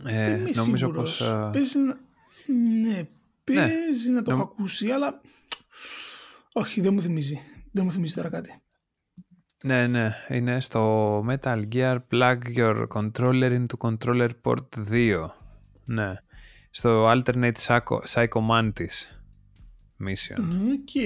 [0.08, 1.17] Ε, δεν είμαι νομίζω σίγουρος.
[1.17, 1.28] πως...
[1.30, 1.97] α, Παίζει να...
[2.82, 3.08] Ναι,
[3.43, 5.21] παίζει να το Νομ- έχω ακούσει, αλλά
[6.54, 7.41] όχι, δεν μου θυμίζει.
[7.71, 8.62] Δεν μου θυμίζει τώρα κάτι.
[9.63, 15.26] Ναι, ναι, είναι στο Metal Gear Plug Your Controller into Controller Port 2.
[15.86, 16.13] Ναι.
[16.71, 18.95] Στο Alternate Psycho, Psycho Mantis
[20.05, 20.41] Mission.
[20.71, 21.01] OK.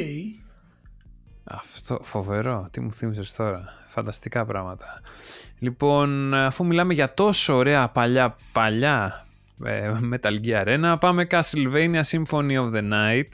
[1.44, 2.68] Αυτό, φοβερό.
[2.72, 3.64] Τι μου θύμισες τώρα.
[3.88, 5.02] Φανταστικά πράγματα.
[5.60, 9.26] Λοιπόν, αφού μιλάμε για τόσο ωραία παλιά, παλιά
[9.64, 13.30] ε, Metal Gear 1, πάμε Castlevania Symphony of the Night,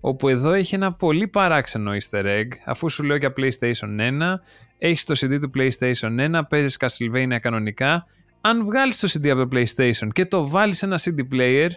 [0.00, 4.34] όπου εδώ έχει ένα πολύ παράξενο easter egg, αφού σου λέω για PlayStation 1,
[4.78, 8.06] έχεις το CD του PlayStation 1, παίζεις Castlevania κανονικά,
[8.46, 11.68] αν βγάλεις το CD από το PlayStation και το βάλεις σε ένα CD player,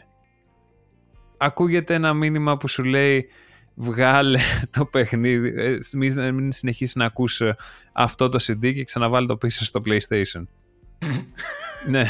[1.38, 3.28] ακούγεται ένα μήνυμα που σου λέει
[3.76, 4.40] βγάλε
[4.78, 7.56] το παιχνίδι, ε, μην, μην συνεχίσεις να ακούς ε,
[7.94, 10.44] αυτό το CD και ξαναβάλει το πίσω στο PlayStation.
[11.92, 12.06] ναι,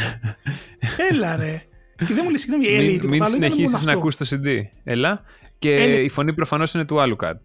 [1.12, 1.62] Έλα ρε.
[1.98, 4.00] Και δεν μου λέει συγγνώμη, έλεγε μην, τίποτα μην άλλο, ήταν μόνο συνεχίσεις να αυτό.
[4.00, 4.62] ακούς το CD.
[4.84, 5.22] Έλα.
[5.60, 7.38] Και Έλε- η φωνή προφανώς είναι του Alucard,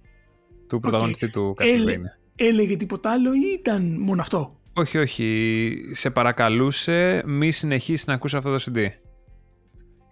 [0.69, 2.19] του πρωταγωνιστή του Έλε- Castlevania.
[2.37, 5.77] Έλεγε τίποτα άλλο ή ήταν μόνο αυτό; Όχι, όχι.
[5.93, 8.89] Σε παρακαλούσε μη συνεχίσεις να ακούσει αυτό το CD.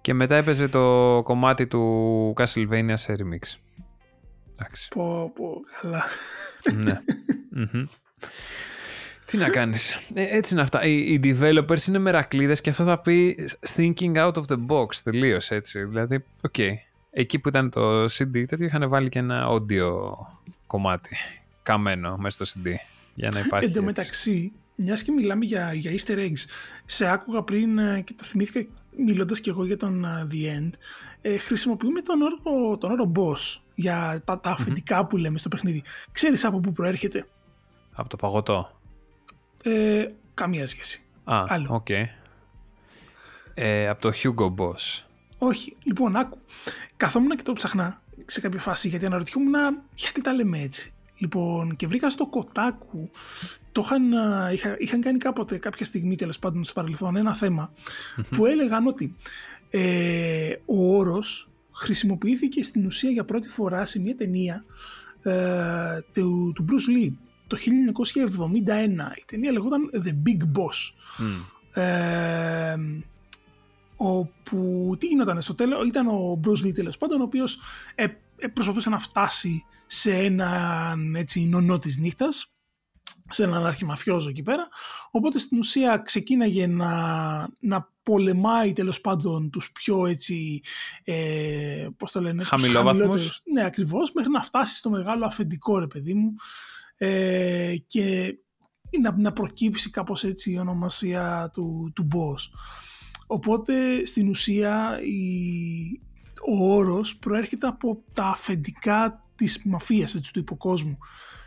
[0.00, 3.58] Και μετά έπαιζε το κομμάτι του Castlevania σε remix.
[4.52, 4.88] Εντάξει.
[4.88, 6.04] Πω, πω, καλά.
[6.74, 7.00] ναι.
[7.72, 7.86] Μμμ.
[9.26, 9.94] Τι να κάνεις.
[10.14, 10.84] Ε, έτσι είναι αυτά.
[10.84, 15.50] Οι, οι developers είναι μερακλείδες και αυτό θα πει thinking out of the box τελείως
[15.50, 15.84] έτσι.
[15.84, 16.58] Δηλαδή, οκ.
[17.10, 19.92] Εκεί που ήταν το CD τέτοιο είχαν βάλει και ένα audio
[20.66, 21.16] κομμάτι
[21.62, 23.80] καμένο μέσα στο CD για να υπάρχει Εν τω έτσι.
[23.80, 26.44] μεταξύ, μιας και μιλάμε για, για easter eggs,
[26.84, 30.70] σε άκουγα πριν ε, και το θυμήθηκα μιλώντας και εγώ για τον ε, The End.
[31.20, 35.82] Ε, χρησιμοποιούμε τον όρο, τον όρο boss για τα, τα αφεντικά που λέμε στο παιχνίδι.
[36.12, 37.26] Ξέρεις από πού προέρχεται;
[37.92, 38.80] Από το παγωτό.
[39.62, 41.04] Ε, καμία σχέση.
[41.24, 41.86] Α, OK.
[41.88, 42.04] Okay.
[43.54, 45.04] Ε, από το Hugo Boss.
[45.38, 45.76] Όχι.
[45.84, 46.38] Λοιπόν, άκου.
[46.96, 49.54] Καθόμουν και το 'ψαχνα σε κάποια φάση γιατί αναρωτιόμουν
[49.94, 53.10] γιατί τα λέμε έτσι; Λοιπόν, και βρήκα στο Kotaku,
[53.72, 54.12] το είχαν,
[54.52, 57.37] είχα, είχαν κάνει κάποτε κάποια στιγμή τέλος πάντων στο παρελθόν ένα
[58.30, 59.16] που έλεγαν ότι
[59.70, 64.64] ε, ο όρος χρησιμοποιήθηκε στην ουσία για πρώτη φορά σε μια ταινία
[65.22, 67.11] ε, του, του Bruce Lee
[67.46, 69.18] το 1971.
[69.18, 70.92] Η ταινία λεγόταν The Big Boss.
[71.83, 72.76] Ε,
[73.96, 77.61] όπου τι γινόταν στο τέλος, ήταν ο Bruce Lee τέλος πάντων, ο οποίος
[77.94, 78.09] ε, ε,
[78.53, 82.55] προσπαθούσε να φτάσει σε έναν έτσι νονό της νύχτας,
[83.29, 84.68] σε έναν αρχιμαφιόζο εκεί πέρα,
[85.11, 90.61] οπότε στην ουσία ξεκίναγε να, να πολεμάει τέλος πάντων τους πιο έτσι,
[91.05, 93.40] ε, πώς το λένε, χαμηλόβαθμους.
[93.53, 96.35] Ναι, ακριβώς, μέχρι να φτάσει στο μεγάλο αφεντικό ρε παιδί μου
[96.96, 98.35] ε, και
[99.03, 102.59] να, να προκύψει κάπως έτσι η ονομασία του, του boss.
[103.26, 106.00] Οπότε στην ουσία η,
[106.48, 110.98] ο όρος προέρχεται από τα αφεντικά της μαφίας έτσι, του υποκόσμου.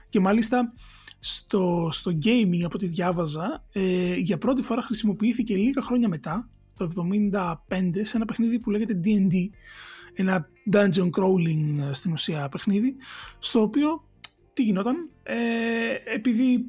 [0.10, 0.74] Και μάλιστα
[1.20, 6.92] στο, στο gaming από ό,τι διάβαζα ε, για πρώτη φορά χρησιμοποιήθηκε λίγα χρόνια μετά το
[7.40, 7.56] 75
[8.02, 9.34] σε ένα παιχνίδι που λέγεται D&D
[10.14, 12.96] ένα dungeon crawling στην ουσία παιχνίδι
[13.40, 14.04] στο οποίο
[14.54, 15.36] τι γινόταν ε,
[16.16, 16.66] επειδή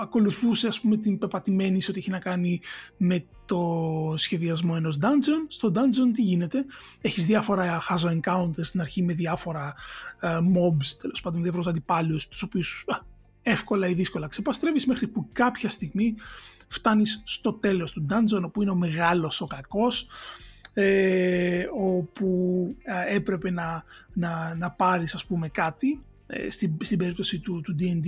[0.00, 2.60] ακολουθούσε ας πούμε την πεπατημένη σε ό,τι έχει να κάνει
[2.96, 5.46] με το σχεδιασμό ενός dungeon.
[5.48, 6.64] Στο dungeon τι γίνεται
[7.00, 9.74] έχεις διάφορα χάζο encounters στην αρχή με διάφορα
[10.20, 12.84] ε, mobs τέλος πάντων με διάφορους αντιπάλους τους οποίους
[13.42, 16.14] εύκολα ή δύσκολα ξεπαστρεύεις μέχρι που κάποια στιγμή
[16.68, 20.08] φτάνεις στο τέλος του dungeon όπου είναι ο μεγάλος ο κακός
[20.74, 22.28] ε, όπου
[22.82, 25.86] ε, έπρεπε να, να, να πάρεις ας πούμε κάτι.
[25.88, 26.13] ε,
[26.48, 28.06] στην, στην περίπτωση του, του D&D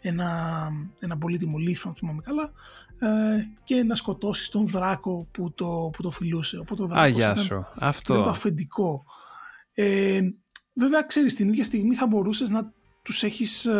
[0.00, 2.52] ένα, ένα πολύτιμο λίθο αν θυμάμαι καλά
[2.98, 7.30] ε, και να σκοτώσεις τον δράκο που το, που το φιλούσε οπότε το δράκος Α,
[7.30, 8.12] ήταν, Αυτό.
[8.12, 9.04] ήταν το αφεντικό
[9.74, 10.20] ε,
[10.72, 12.72] βέβαια ξέρεις την ίδια στιγμή θα μπορούσες να
[13.06, 13.72] τους έχεις, ε,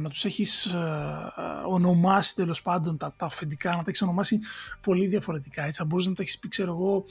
[0.00, 1.32] να τους έχεις ε,
[1.66, 4.40] ονομάσει τέλος πάντων τα, τα αφεντικά, να τα έχεις ονομάσει
[4.80, 5.64] πολύ διαφορετικά.
[5.64, 5.78] Έτσι.
[5.78, 7.04] Θα μπορούσες να τα έχεις πει, ξέρω εγώ,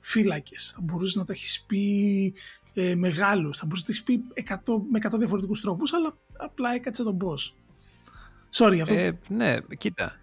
[0.00, 0.72] φύλακες.
[0.74, 2.34] Θα μπορούσες να τα έχεις πει
[2.78, 3.58] ε, μεγάλους.
[3.58, 7.16] Θα μπορούσες να τα έχεις πει 100, με 100 διαφορετικούς τρόπους, αλλά απλά έκατσε τον
[7.20, 7.52] boss.
[8.58, 8.94] Sorry, αυτό.
[8.94, 10.16] Ε, ναι, κοίτα.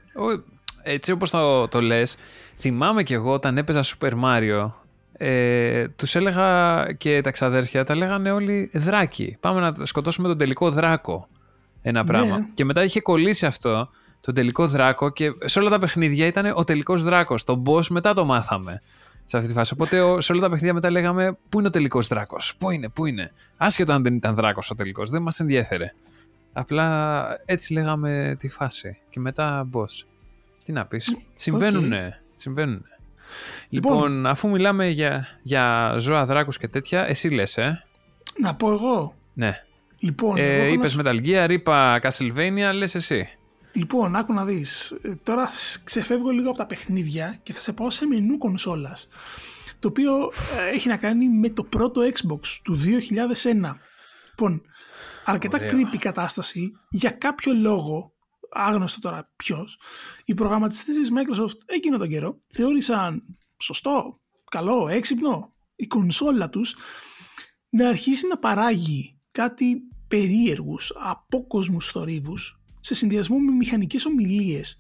[0.84, 2.16] Έτσι όπως το, το λες,
[2.58, 4.72] θυμάμαι κι εγώ όταν έπαιζα Super Mario
[5.18, 9.38] ε, τους έλεγα και τα ξαδέρφια τα λέγανε όλοι δράκι.
[9.40, 11.28] Πάμε να σκοτώσουμε τον τελικό δράκο.
[11.82, 12.08] Ένα ναι.
[12.08, 12.48] πράγμα.
[12.54, 13.90] Και μετά είχε κολλήσει αυτό,
[14.22, 17.44] τον τελικό δράκο και σε όλα τα παιχνίδια ήταν ο τελικός δράκος.
[17.44, 18.82] Τον boss μετά το μάθαμε
[19.26, 19.74] σε αυτή τη φάση.
[19.74, 23.06] Οπότε σε όλα τα παιχνίδια μετά λέγαμε πού είναι ο τελικός δράκος; Πού είναι, πού
[23.06, 25.94] είναι; Άσχετο αν δεν ήταν δράκος ο τελικός, δεν μας ενδιέφερε.
[26.54, 28.98] Απλά έτσι λέγαμε τη φάση.
[29.10, 30.06] Και μετά boss.
[30.64, 31.18] Τι να πεις.
[31.34, 32.22] Συμβαίνουνε.
[32.36, 32.82] Συμβαίνουνε.
[33.70, 37.84] Λοιπόν, λοιπόν, αφού μιλάμε για, για ζώα δράκους και τέτοια, εσύ λες, ε.
[38.42, 39.16] Να πω εγώ.
[39.34, 39.64] Ναι.
[40.00, 41.02] Λοιπόν, ε, είπες σου...
[41.04, 43.30] Metal Gear, είπα Castlevania, λες εσύ.
[43.76, 44.92] Λοιπόν, άκου να δεις.
[45.02, 45.50] Ε, τώρα
[45.84, 49.08] ξεφεύγω λίγο από τα παιχνίδια και θα σε πάω σε μενού κονσόλας.
[49.80, 53.76] Το οποίο ε, έχει να κάνει με το πρώτο Xbox του 2001.
[54.30, 54.62] Λοιπόν,
[55.26, 55.72] αρκετά Ωραία.
[55.72, 56.72] creepy κατάσταση.
[56.90, 58.14] Για κάποιο λόγο,
[58.52, 59.80] άγνωστο τώρα ποιος,
[60.26, 63.24] οι προγραμματιστές της Microsoft εκείνο τον καιρό θεώρησαν
[63.62, 66.76] σωστό, καλό, έξυπνο η κονσόλα τους
[67.70, 74.78] να αρχίσει να παράγει κάτι περίεργους, απόκοσμους θορύβους σε συνδυασμό με μηχανικές ομιλίες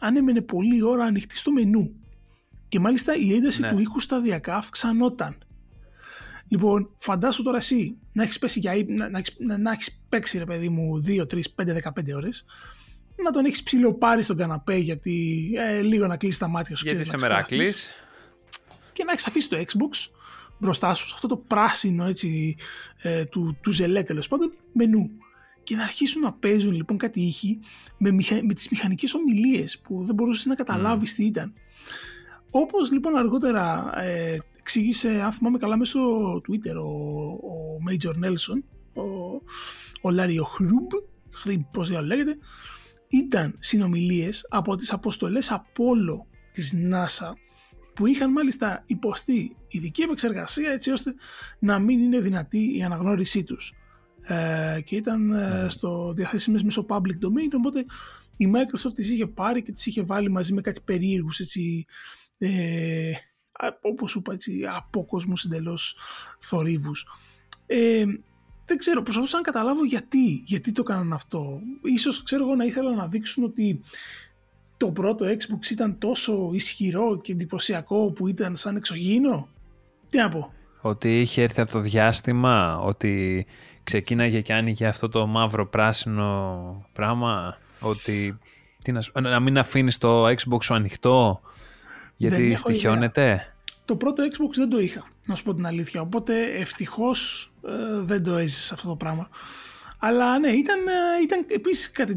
[0.00, 1.90] αν έμενε πολλή ώρα ανοιχτή στο μενού.
[2.68, 3.70] Και μάλιστα η ένταση ναι.
[3.70, 5.38] του ήχου σταδιακά αυξανόταν.
[6.48, 10.38] Λοιπόν, φαντάσου τώρα εσύ να έχεις, πέσει για, να, να, έχεις, να, να έχεις παίξει
[10.38, 11.66] ρε παιδί μου 2, 3, 5,
[12.00, 12.44] 15 ώρες
[13.22, 16.86] να τον έχεις ψηλοπάρει στον καναπέ γιατί ε, λίγο να κλείσεις τα μάτια σου.
[16.86, 17.94] Γιατί σε μεράκλεις.
[18.92, 20.10] Και να έχεις αφήσει το Xbox
[20.58, 22.56] μπροστά σου, σε αυτό το πράσινο έτσι,
[23.02, 25.10] ε, του, του ζελέ τέλος πάντων, μενού.
[25.68, 27.58] Και να αρχίσουν να παίζουν λοιπόν κάτι ήχοι
[27.98, 28.44] με, μηχα...
[28.44, 31.52] με τις μηχανικές ομιλίες που δεν μπορούσες να καταλάβεις τι ήταν.
[32.50, 36.00] Όπως λοιπόν αργότερα ε, εξήγησε, αν θυμάμαι καλά, μέσω
[36.34, 36.88] Twitter ο,
[37.32, 38.62] ο Major Nelson,
[38.94, 39.02] ο,
[40.02, 40.90] ο Λάριο Χρουμπ,
[41.30, 42.38] Χρυμπ πώς λέγεται,
[43.08, 47.32] ήταν συνομιλίες από τις αποστολές Apollo της NASA
[47.94, 51.14] που είχαν μάλιστα υποστεί ειδική επεξεργασία έτσι ώστε
[51.58, 53.74] να μην είναι δυνατή η αναγνώρισή τους
[54.28, 55.68] ε, και ήταν ε, ναι.
[55.68, 57.84] στο διαθέσιμες μέσω public domain οπότε
[58.36, 61.84] η Microsoft τις είχε πάρει και τις είχε βάλει μαζί με κάτι περίεργους έτσι,
[62.38, 63.12] ε,
[63.80, 65.96] όπως σου είπα έτσι, από κόσμους εντελώς
[66.40, 67.06] θορύβους.
[67.66, 68.04] Ε,
[68.64, 71.60] δεν ξέρω, προσπαθούσα να καταλάβω γιατί, γιατί το έκαναν αυτό.
[71.82, 73.80] Ίσως ξέρω εγώ να ήθελα να δείξουν ότι
[74.76, 79.48] το πρώτο Xbox ήταν τόσο ισχυρό και εντυπωσιακό που ήταν σαν εξωγήινο.
[80.10, 80.52] Τι να πω.
[80.80, 83.46] Ότι είχε έρθει από το διάστημα, ότι
[83.88, 88.38] ξεκίναγε και άνοιγε αυτό το μαύρο πράσινο πράγμα, ότι
[88.82, 91.40] τι να, να μην αφήνεις το Xbox σου ανοιχτό
[92.16, 97.52] γιατί στοιχιώνεται; Το πρώτο Xbox δεν το είχα, να σου πω την αλήθεια, οπότε ευτυχώς
[97.66, 99.28] ε, δεν το έζησα αυτό το πράγμα.
[99.98, 102.14] Αλλά ναι, ήταν, ε, ήταν επίσης κάτι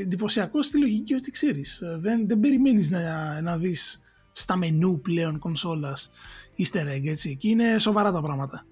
[0.00, 5.38] εντυπωσιακό, στη λογική ότι ξέρεις, ε, δεν, δεν περιμένεις να, να δεις στα μενού πλέον
[5.38, 6.10] κονσόλας
[6.58, 8.66] easter egg, έτσι, και είναι σοβαρά τα πράγματα.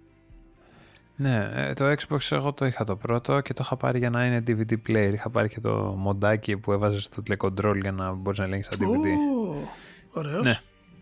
[1.21, 4.25] Ναι, ε, το Xbox εγώ το είχα το πρώτο και το είχα πάρει για να
[4.25, 5.11] είναι DVD player.
[5.13, 8.77] Είχα πάρει και το μοντάκι που έβαζες στο τηλεκοντρόλ για να μπορείς να ελέγχεις τα
[8.81, 9.05] DVD.
[9.05, 9.69] Oh,
[10.11, 10.43] ωραίος.
[10.43, 10.55] Ναι.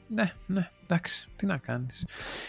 [0.09, 2.07] ναι, ναι, εντάξει, τι να κάνεις.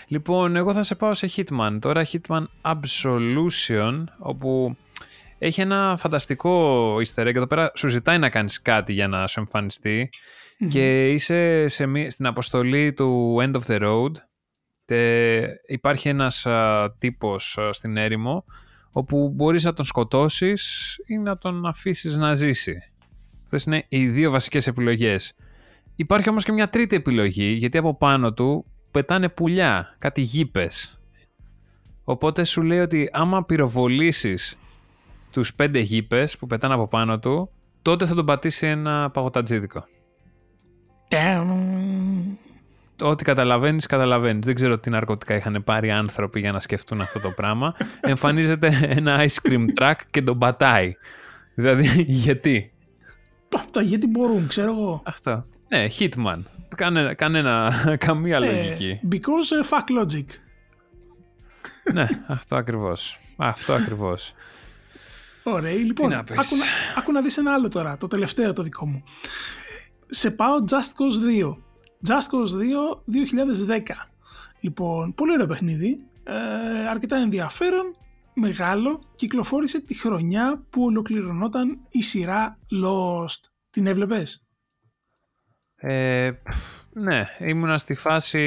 [0.07, 1.78] Λοιπόν, εγώ θα σε πάω σε Hitman.
[1.80, 4.78] Τώρα Hitman Absolution, όπου
[5.38, 7.36] έχει ένα φανταστικό easter egg.
[7.36, 10.09] Εδώ πέρα σου ζητάει να κάνεις κάτι για να σου εμφανιστει
[10.70, 14.11] και είσαι σε, στην αποστολή του End of the Road
[15.68, 18.46] υπάρχει ένας α, τύπος στην έρημο
[18.92, 22.78] όπου μπορείς να τον σκοτώσεις ή να τον αφήσεις να ζήσει.
[23.44, 25.34] Αυτές είναι οι δύο βασικές επιλογές.
[25.96, 31.00] Υπάρχει όμως και μια τρίτη επιλογή, γιατί από πάνω του πετάνε πουλιά, κάτι γήπες.
[32.04, 34.58] Οπότε σου λέει ότι άμα πυροβολήσεις
[35.32, 37.50] τους πέντε γήπες που πετάνε από πάνω του,
[37.82, 39.86] τότε θα τον πατήσει ένα παγωτατζίδικο.
[43.02, 44.45] Ό,τι καταλαβαίνεις, καταλαβαίνεις.
[44.45, 47.76] Δεν ξέρω τι ναρκωτικά είχαν πάρει άνθρωποι για να σκεφτούν αυτό το πράγμα.
[48.02, 50.95] Εμφανίζεται ένα ice cream truck και τον πατάει.
[51.56, 52.72] Δηλαδή, γιατί;
[53.72, 55.02] Τα γιατί μπορούν, ξέρω εγώ.
[55.06, 55.45] Αυτό.
[55.68, 56.39] Ναι, Hitman.
[56.76, 57.74] Κάνε, κανένα,
[58.06, 59.00] καμία ναι, λογική.
[59.12, 60.26] Because uh, fuck logic.
[61.93, 63.20] ναι, αυτό ακριβώς.
[63.38, 64.34] Αυτό ακριβώς.
[65.43, 66.34] Ωραία, λοιπόν, άκου,
[66.97, 69.04] άκου να δεις ένα άλλο τώρα, το τελευταίο το δικό μου.
[70.08, 71.56] Σε πάω Just Cause 2.
[72.08, 73.80] Just Cause 2 2010.
[74.60, 77.95] Λοιπόν, πολύ ωραίο παιχνίδι, ε, αρκετά ενδιαφέρον,
[78.34, 83.50] μεγάλο, κυκλοφόρησε τη χρονιά που ολοκληρωνόταν η σειρά Lost.
[83.70, 84.47] Την έβλεπες;
[85.76, 86.32] Ε,
[86.93, 88.39] ναι, ήμουνα στη φάση,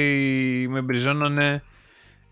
[0.69, 1.63] με μπριζώνανε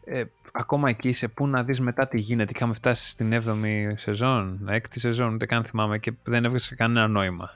[0.06, 2.52] ε, ακόμα εκεί σε πού να δεις μετά τι γίνεται.
[2.56, 7.50] Είχαμε φτάσει στην 7η σεζόν, 6η σεζόν, ούτε καν θυμάμαι και δεν έβγαζε κανένα νόημα.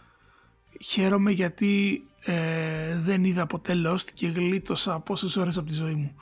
[0.83, 6.15] Χαίρομαι γιατί ε, δεν είδα ποτέ Lost και γλίτωσα πόσες ώρες από τη ζωή μου.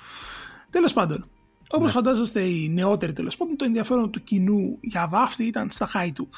[0.69, 1.27] Τέλος πάντων,
[1.69, 1.91] όπως ναι.
[1.91, 6.29] φαντάζεστε οι νεότεροι τέλος πάντων, το ενδιαφέρον του κοινού για βάφτη ήταν στα high του.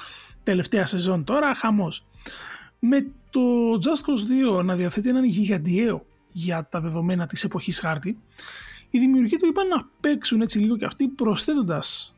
[0.43, 2.05] Τελευταία σεζόν τώρα, χαμός.
[2.79, 3.41] Με το
[3.71, 8.19] Just Cause 2 να διαθέτει έναν γιγαντιαίο για τα δεδομένα της εποχής χάρτη,
[8.89, 12.15] οι δημιουργοί του είπαν να παίξουν έτσι λίγο και αυτοί προσθέτοντας,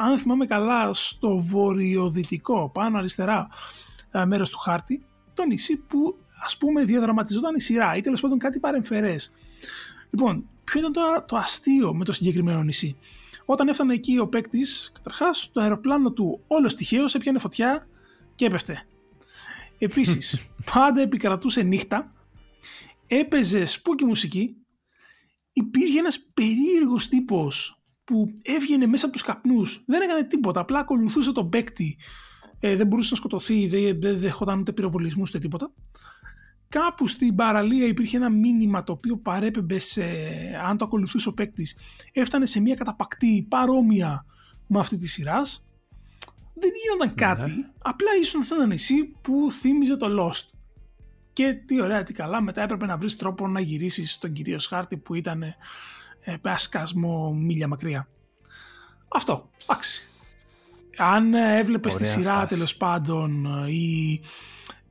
[0.00, 3.48] αν θυμάμαι καλά, στο βορειοδυτικό, πάνω αριστερά
[4.26, 5.04] μέρος του χάρτη,
[5.34, 9.34] το νησί που ας πούμε διαδραματιζόταν η σειρά ή τέλος πάντων κάτι παρεμφερές.
[10.10, 12.96] Λοιπόν, ποιο ήταν το, το αστείο με το συγκεκριμένο νησί;
[13.44, 17.88] Όταν έφτανε εκεί ο παίκτης, καταρχάς το αεροπλάνο του όλος τυχαίως έπιανε φωτιά
[18.34, 18.86] και έπεφτε.
[19.78, 22.12] Επίσης, πάντα επικρατούσε νύχτα,
[23.06, 24.56] έπαιζε σπούκι μουσική,
[25.52, 31.32] υπήρχε ένας περίεργος τύπος που έβγαινε μέσα από τους καπνούς, δεν έκανε τίποτα, απλά ακολουθούσε
[31.32, 31.98] τον παίκτη,
[32.60, 35.72] ε, δεν μπορούσε να σκοτωθεί, δεν, δεν δεχόταν ούτε πυροβολισμούς ούτε τίποτα
[36.72, 40.04] κάπου στην παραλία υπήρχε ένα μήνυμα το οποίο παρέπεμπε σε,
[40.66, 41.76] αν το ακολουθούσε ο παίκτης,
[42.12, 44.26] έφτανε σε μια καταπακτή παρόμοια
[44.66, 45.66] με αυτή της σειράς.
[46.54, 47.14] Δεν γίνονταν ναι.
[47.14, 50.48] κάτι, απλά ήσουν σε ένα νησί που θύμιζε το Lost.
[51.32, 54.96] Και τι ωραία, τι καλά, μετά έπρεπε να βρεις τρόπο να γυρίσεις στον κυρίω χάρτη
[54.96, 55.54] που ήταν ε,
[56.42, 58.08] ασκασμό μίλια μακριά.
[59.08, 60.02] Αυτό, εντάξει.
[60.96, 64.20] Αν έβλεπες τη σειρά τέλος πάντων ή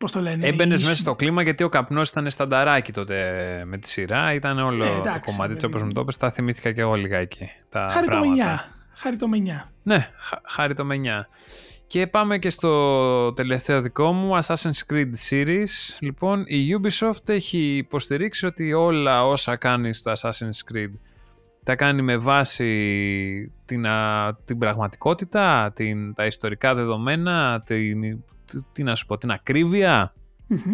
[0.01, 0.47] Πώς το λένε.
[0.47, 3.17] Έμπαινες μέσα στο κλίμα γιατί ο καπνός ήταν στανταράκι τότε
[3.65, 4.33] με τη σειρά.
[4.33, 6.17] Ήταν όλο ε, το κομμάτι της όπως μου το είπες.
[6.17, 7.49] Τα θυμήθηκα και εγώ λιγάκι.
[7.69, 8.71] Τα χάρη το μενιά.
[8.93, 9.71] Χάρη το μενιά.
[9.83, 10.09] Ναι,
[10.43, 11.27] χάρη το μενιά.
[11.87, 15.97] Και πάμε και στο τελευταίο δικό μου, Assassin's Creed Series.
[15.99, 20.91] Λοιπόν, η Ubisoft έχει υποστηρίξει ότι όλα όσα κάνει στο Assassin's Creed
[21.63, 22.67] τα κάνει με βάση
[23.65, 23.85] την,
[24.45, 28.23] την πραγματικότητα, την, τα ιστορικά δεδομένα, την,
[28.71, 30.13] τι να σου πω, την ακρίβεια.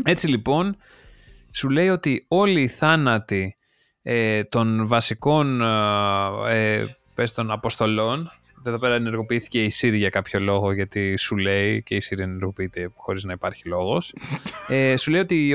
[0.04, 0.76] Έτσι λοιπόν,
[1.52, 3.58] σου λέει ότι όλοι οι θάνατοι
[4.02, 8.32] ε, των βασικών ε, ε, πες των αποστολών,
[8.64, 12.92] Εδώ πέρα ενεργοποιήθηκε η Siri για κάποιο λόγο, γιατί σου λέει και η Siri ενεργοποιείται
[12.96, 14.14] χωρίς να υπάρχει λόγος.
[14.68, 15.54] ε, σου λέει ότι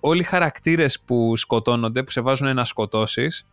[0.00, 3.46] όλοι οι χαρακτήρες που σκοτώνονται, που σε βάζουν να σκοτώσεις,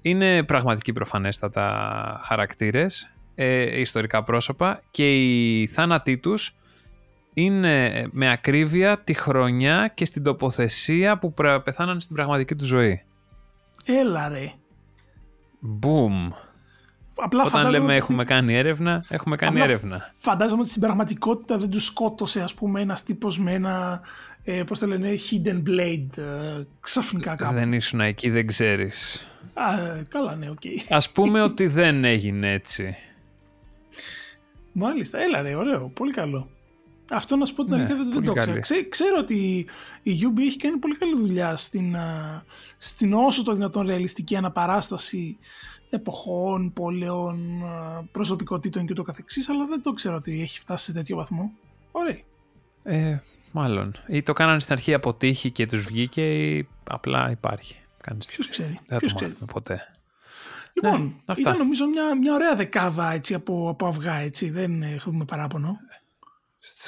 [0.00, 6.54] είναι πραγματικοί προφανέστατα χαρακτήρες, ε, ιστορικά πρόσωπα και οι θάνατοί τους
[7.32, 13.02] είναι με ακρίβεια τη χρονιά και στην τοποθεσία που πεθάναν στην πραγματική του ζωή.
[13.84, 14.52] Έλα ρε.
[15.60, 16.30] Μπουμ.
[17.20, 20.12] Απλά Όταν λέμε έχουμε κάνει έρευνα, έχουμε κάνει έρευνα.
[20.18, 24.00] Φαντάζομαι ότι στην πραγματικότητα δεν τους σκότωσε ας πούμε ένας τύπος με ένα,
[24.44, 27.54] ε, πώς το λένε, hidden blade ε, ξαφνικά κάπου.
[27.54, 29.28] Δεν ήσουν εκεί, δεν ξέρεις.
[29.54, 30.60] Α, ε, καλά, ναι, OK.
[30.64, 30.86] Okay.
[30.88, 32.96] Ας πούμε ότι δεν έγινε έτσι.
[34.72, 36.48] Μάλιστα, έλα ρε, ωραίο, πολύ καλό.
[37.10, 38.60] Αυτό να σου πω την ναι, αλήθεια δεν, το ξέρω.
[38.88, 39.66] ξέρω ότι
[40.02, 41.96] η Ubi έχει κάνει πολύ καλή δουλειά στην,
[42.78, 45.38] στην όσο το δυνατόν ρεαλιστική αναπαράσταση
[45.90, 47.62] εποχών, πόλεων,
[48.12, 51.52] προσωπικότητων και το καθεξής, αλλά δεν το ξέρω ότι έχει φτάσει σε τέτοιο βαθμό.
[51.92, 52.18] Ωραία.
[52.82, 53.20] Ε,
[53.52, 53.94] μάλλον.
[54.08, 57.76] Ή το κάνανε στην αρχή αποτύχει και τους βγήκε ή απλά υπάρχει.
[58.28, 58.78] Ποιος ξέρει.
[58.86, 59.90] Δεν θα το μάθουμε ποτέ.
[60.72, 61.40] Λοιπόν, ναι, αυτά.
[61.40, 64.50] ήταν νομίζω μια, μια ωραία δεκάδα έτσι, από, από αυγά, έτσι.
[64.50, 65.78] δεν έχουμε παράπονο.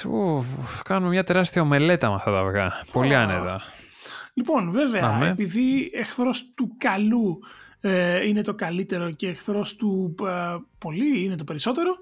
[0.05, 0.45] Ου,
[0.83, 2.71] κάνουμε μια τεράστια ομελέτα με αυτά τα αυγά.
[2.91, 3.61] Πολύ άνετα.
[4.33, 7.39] Λοιπόν, βέβαια, επειδή εχθρός του καλού
[7.79, 11.95] ε, είναι το καλύτερο και εχθρός του ε, πολύ είναι το περισσότερο,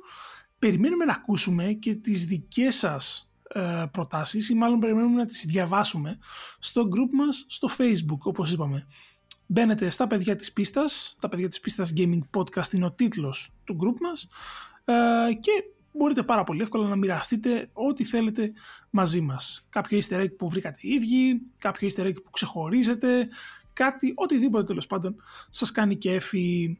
[0.59, 6.17] περιμένουμε να ακούσουμε και τις δικές σας ε, προτάσεις ή μάλλον περιμένουμε να τις διαβάσουμε
[6.59, 8.87] στο group μας στο facebook όπως είπαμε.
[9.45, 13.77] Μπαίνετε στα παιδιά της πίστας, τα παιδιά της πίστας gaming podcast είναι ο τίτλος του
[13.81, 14.29] group μας
[14.85, 15.51] ε, και
[15.91, 18.51] μπορείτε πάρα πολύ εύκολα να μοιραστείτε ό,τι θέλετε
[18.89, 19.67] μαζί μας.
[19.69, 23.27] Κάποιο easter egg που βρήκατε οι ίδιοι, κάποιο easter egg που ξεχωρίζετε,
[23.73, 25.15] κάτι, οτιδήποτε τέλος πάντων
[25.49, 26.79] σας κάνει κέφι.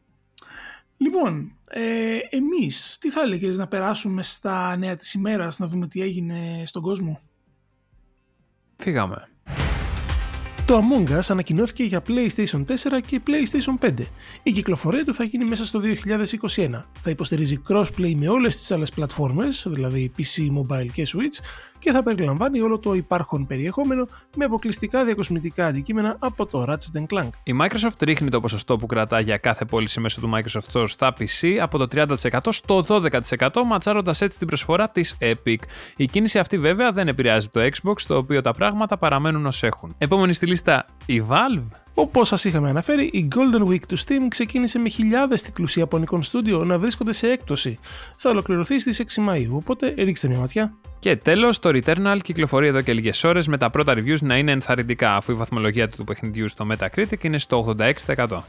[0.96, 6.00] Λοιπόν, ε, εμείς τι θα έλεγες να περάσουμε στα νέα της ημέρας, να δούμε τι
[6.00, 7.20] έγινε στον κόσμο;
[8.76, 9.28] Φύγαμε.
[10.70, 12.64] Το Among Us ανακοινώθηκε για PlayStation 4
[13.06, 13.92] και PlayStation 5.
[14.42, 16.84] Η κυκλοφορία του θα γίνει μέσα στο 2021.
[17.00, 21.44] Θα υποστηρίζει crossplay με όλες τις άλλες πλατφόρμες, δηλαδή PC, mobile και Switch,
[21.80, 24.06] και θα περιλαμβάνει όλο το υπάρχον περιεχόμενο
[24.36, 27.30] με αποκλειστικά διακοσμητικά αντικείμενα από το Ratchet Clank.
[27.42, 31.12] Η Microsoft ρίχνει το ποσοστό που κρατά για κάθε πώληση μέσω του Microsoft Store στα
[31.18, 31.86] PC από το
[32.30, 35.58] 30% στο 12% ματσάροντας έτσι την προσφορά της Epic.
[35.96, 39.94] Η κίνηση αυτή βέβαια δεν επηρεάζει το Xbox, το οποίο τα πράγματα παραμένουν ως έχουν.
[39.98, 41.66] Επόμενη στη λίστα η Valve.
[41.94, 46.64] Όπως σας είχαμε αναφέρει, η Golden Week του Steam ξεκίνησε με χιλιάδες τίτλους Ιαπωνικών στούντιο
[46.64, 47.78] να βρίσκονται σε έκπτωση.
[48.16, 50.72] Θα ολοκληρωθεί στις 6 Μαου, οπότε ρίξτε μια ματιά.
[50.98, 54.52] Και τέλος, το Returnal κυκλοφορεί εδώ και λίγες ώρες με τα πρώτα reviews να είναι
[54.52, 57.74] ενθαρρυντικά, αφού η βαθμολογία του παιχνιδιού στο Metacritic είναι στο
[58.16, 58.42] 86%.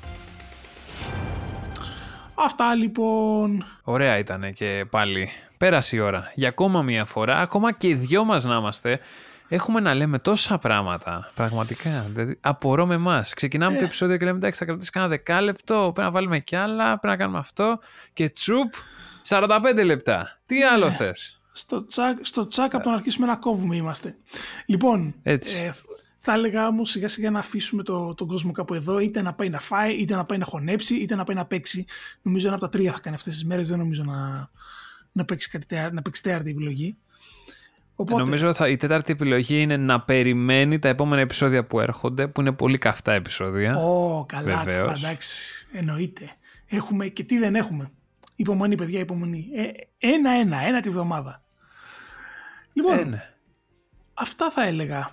[2.35, 3.65] Αυτά λοιπόν.
[3.83, 5.29] Ωραία ήταν και πάλι.
[5.57, 6.31] Πέρασε η ώρα.
[6.35, 8.99] Για ακόμα μια φορά, ακόμα και οι δυο μας να είμαστε,
[9.55, 11.31] έχουμε να λέμε τόσα πράγματα.
[11.35, 12.05] Πραγματικά.
[12.09, 13.33] Δηλαδή, απορώ με εμάς.
[13.33, 13.85] Ξεκινάμε το ε.
[13.85, 15.75] επεισόδιο και λέμε εντάξει, θα κρατήσει κανένα δεκάλεπτο.
[15.93, 16.83] Πρέπει να βάλουμε κι άλλα.
[16.83, 17.79] Πρέπει να κάνουμε αυτό.
[18.13, 18.73] Και τσουπ,
[19.27, 20.39] 45 λεπτά.
[20.45, 20.91] Τι άλλο ε.
[20.91, 24.17] θες; Στο τσάκ, στο τσάκ από το να αρχίσουμε να κόβουμε είμαστε.
[24.65, 25.61] Λοιπόν, Έτσι.
[25.61, 25.73] Ε,
[26.17, 29.49] θα έλεγα όμως σιγά σιγά να αφήσουμε το, τον κόσμο κάπου εδώ, είτε να πάει
[29.49, 31.85] να φάει, είτε να πάει να χωνέψει, είτε να πάει να παίξει.
[32.21, 33.67] Νομίζω ένα από τα τρία θα κάνει αυτές τις μέρες.
[33.67, 34.49] Δεν νομίζω να,
[35.11, 36.97] να παίξει, κάτι, να παίξει τέταρτη επιλογή.
[38.01, 38.23] Οπότε...
[38.23, 42.51] Νομίζω ότι η τέταρτη επιλογή είναι να περιμένει τα επόμενα επεισόδια που έρχονται, που είναι
[42.51, 43.75] πολύ καυτά επεισόδια.
[43.75, 46.29] Ω, καλά, καλά, εντάξει, εννοείται.
[46.67, 47.91] Έχουμε και τι δεν έχουμε.
[48.35, 49.47] Υπομονή, παιδιά, υπομονή.
[49.97, 51.43] Ένα-ένα, ε, ένα τη βδομάδα.
[52.73, 53.29] Λοιπόν, ε, ναι.
[54.13, 55.11] αυτά θα έλεγα.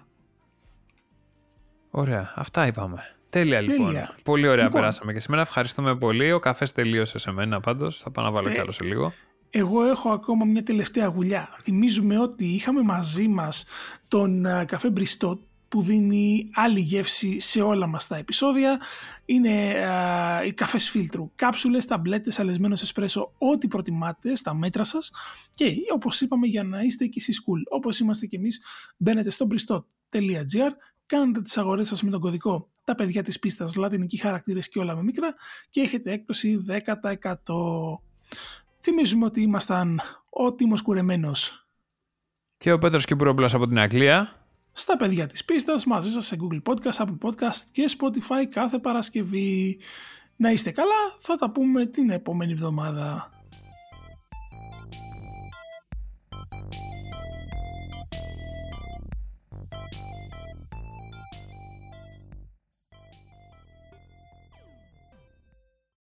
[1.91, 3.03] Ωραία, αυτά είπαμε.
[3.31, 4.09] Τέλεια λοιπόν.
[4.23, 4.81] Πολύ ωραία λοιπόν.
[4.81, 5.43] περάσαμε και σήμερα.
[5.43, 6.33] Ευχαριστούμε πολύ.
[6.33, 7.99] Ο καφές τελείωσε σε μένα πάντως.
[7.99, 9.13] Θα πάω να βάλω ε, κι άλλο σε λίγο.
[9.51, 11.49] Εγώ έχω ακόμα μια τελευταία γουλιά.
[11.63, 13.65] Θυμίζουμε ότι είχαμε μαζί μας
[14.09, 18.81] τον ε, καφέ Μπριστό που δίνει άλλη γεύση σε όλα μας τα επεισόδια.
[19.25, 25.11] Είναι α, οι καφές φίλτρου, κάψουλες, ταμπλέτες, αλεσμένος εσπρέσο, ό,τι προτιμάτε στα μέτρα σας
[25.55, 27.77] και όπως είπαμε για να είστε και εσείς cool.
[27.77, 28.63] Όπως είμαστε και εμείς
[28.97, 30.71] μπαίνετε στο bristot.gr,
[31.07, 34.97] κάνετε τις αγορές σας με τον κωδικό τα παιδιά της πίστας, λατινικοί χαρακτήρες και όλα
[34.97, 35.35] με μικρά
[35.71, 38.01] και έχετε έκπτωση 10%.
[38.81, 40.01] Θυμίζουμε ότι ήμασταν
[40.31, 41.69] ο Τίμος Κουρεμένος
[42.59, 44.39] και ο Πέτρος Κυπουρόπουλος από την Αγγλία
[44.73, 49.79] στα παιδιά της πίστας μαζί σας σε Google Podcast, Apple Podcast και Spotify κάθε Παρασκευή.
[50.37, 53.38] Να είστε καλά, θα τα πούμε την επόμενη εβδομάδα.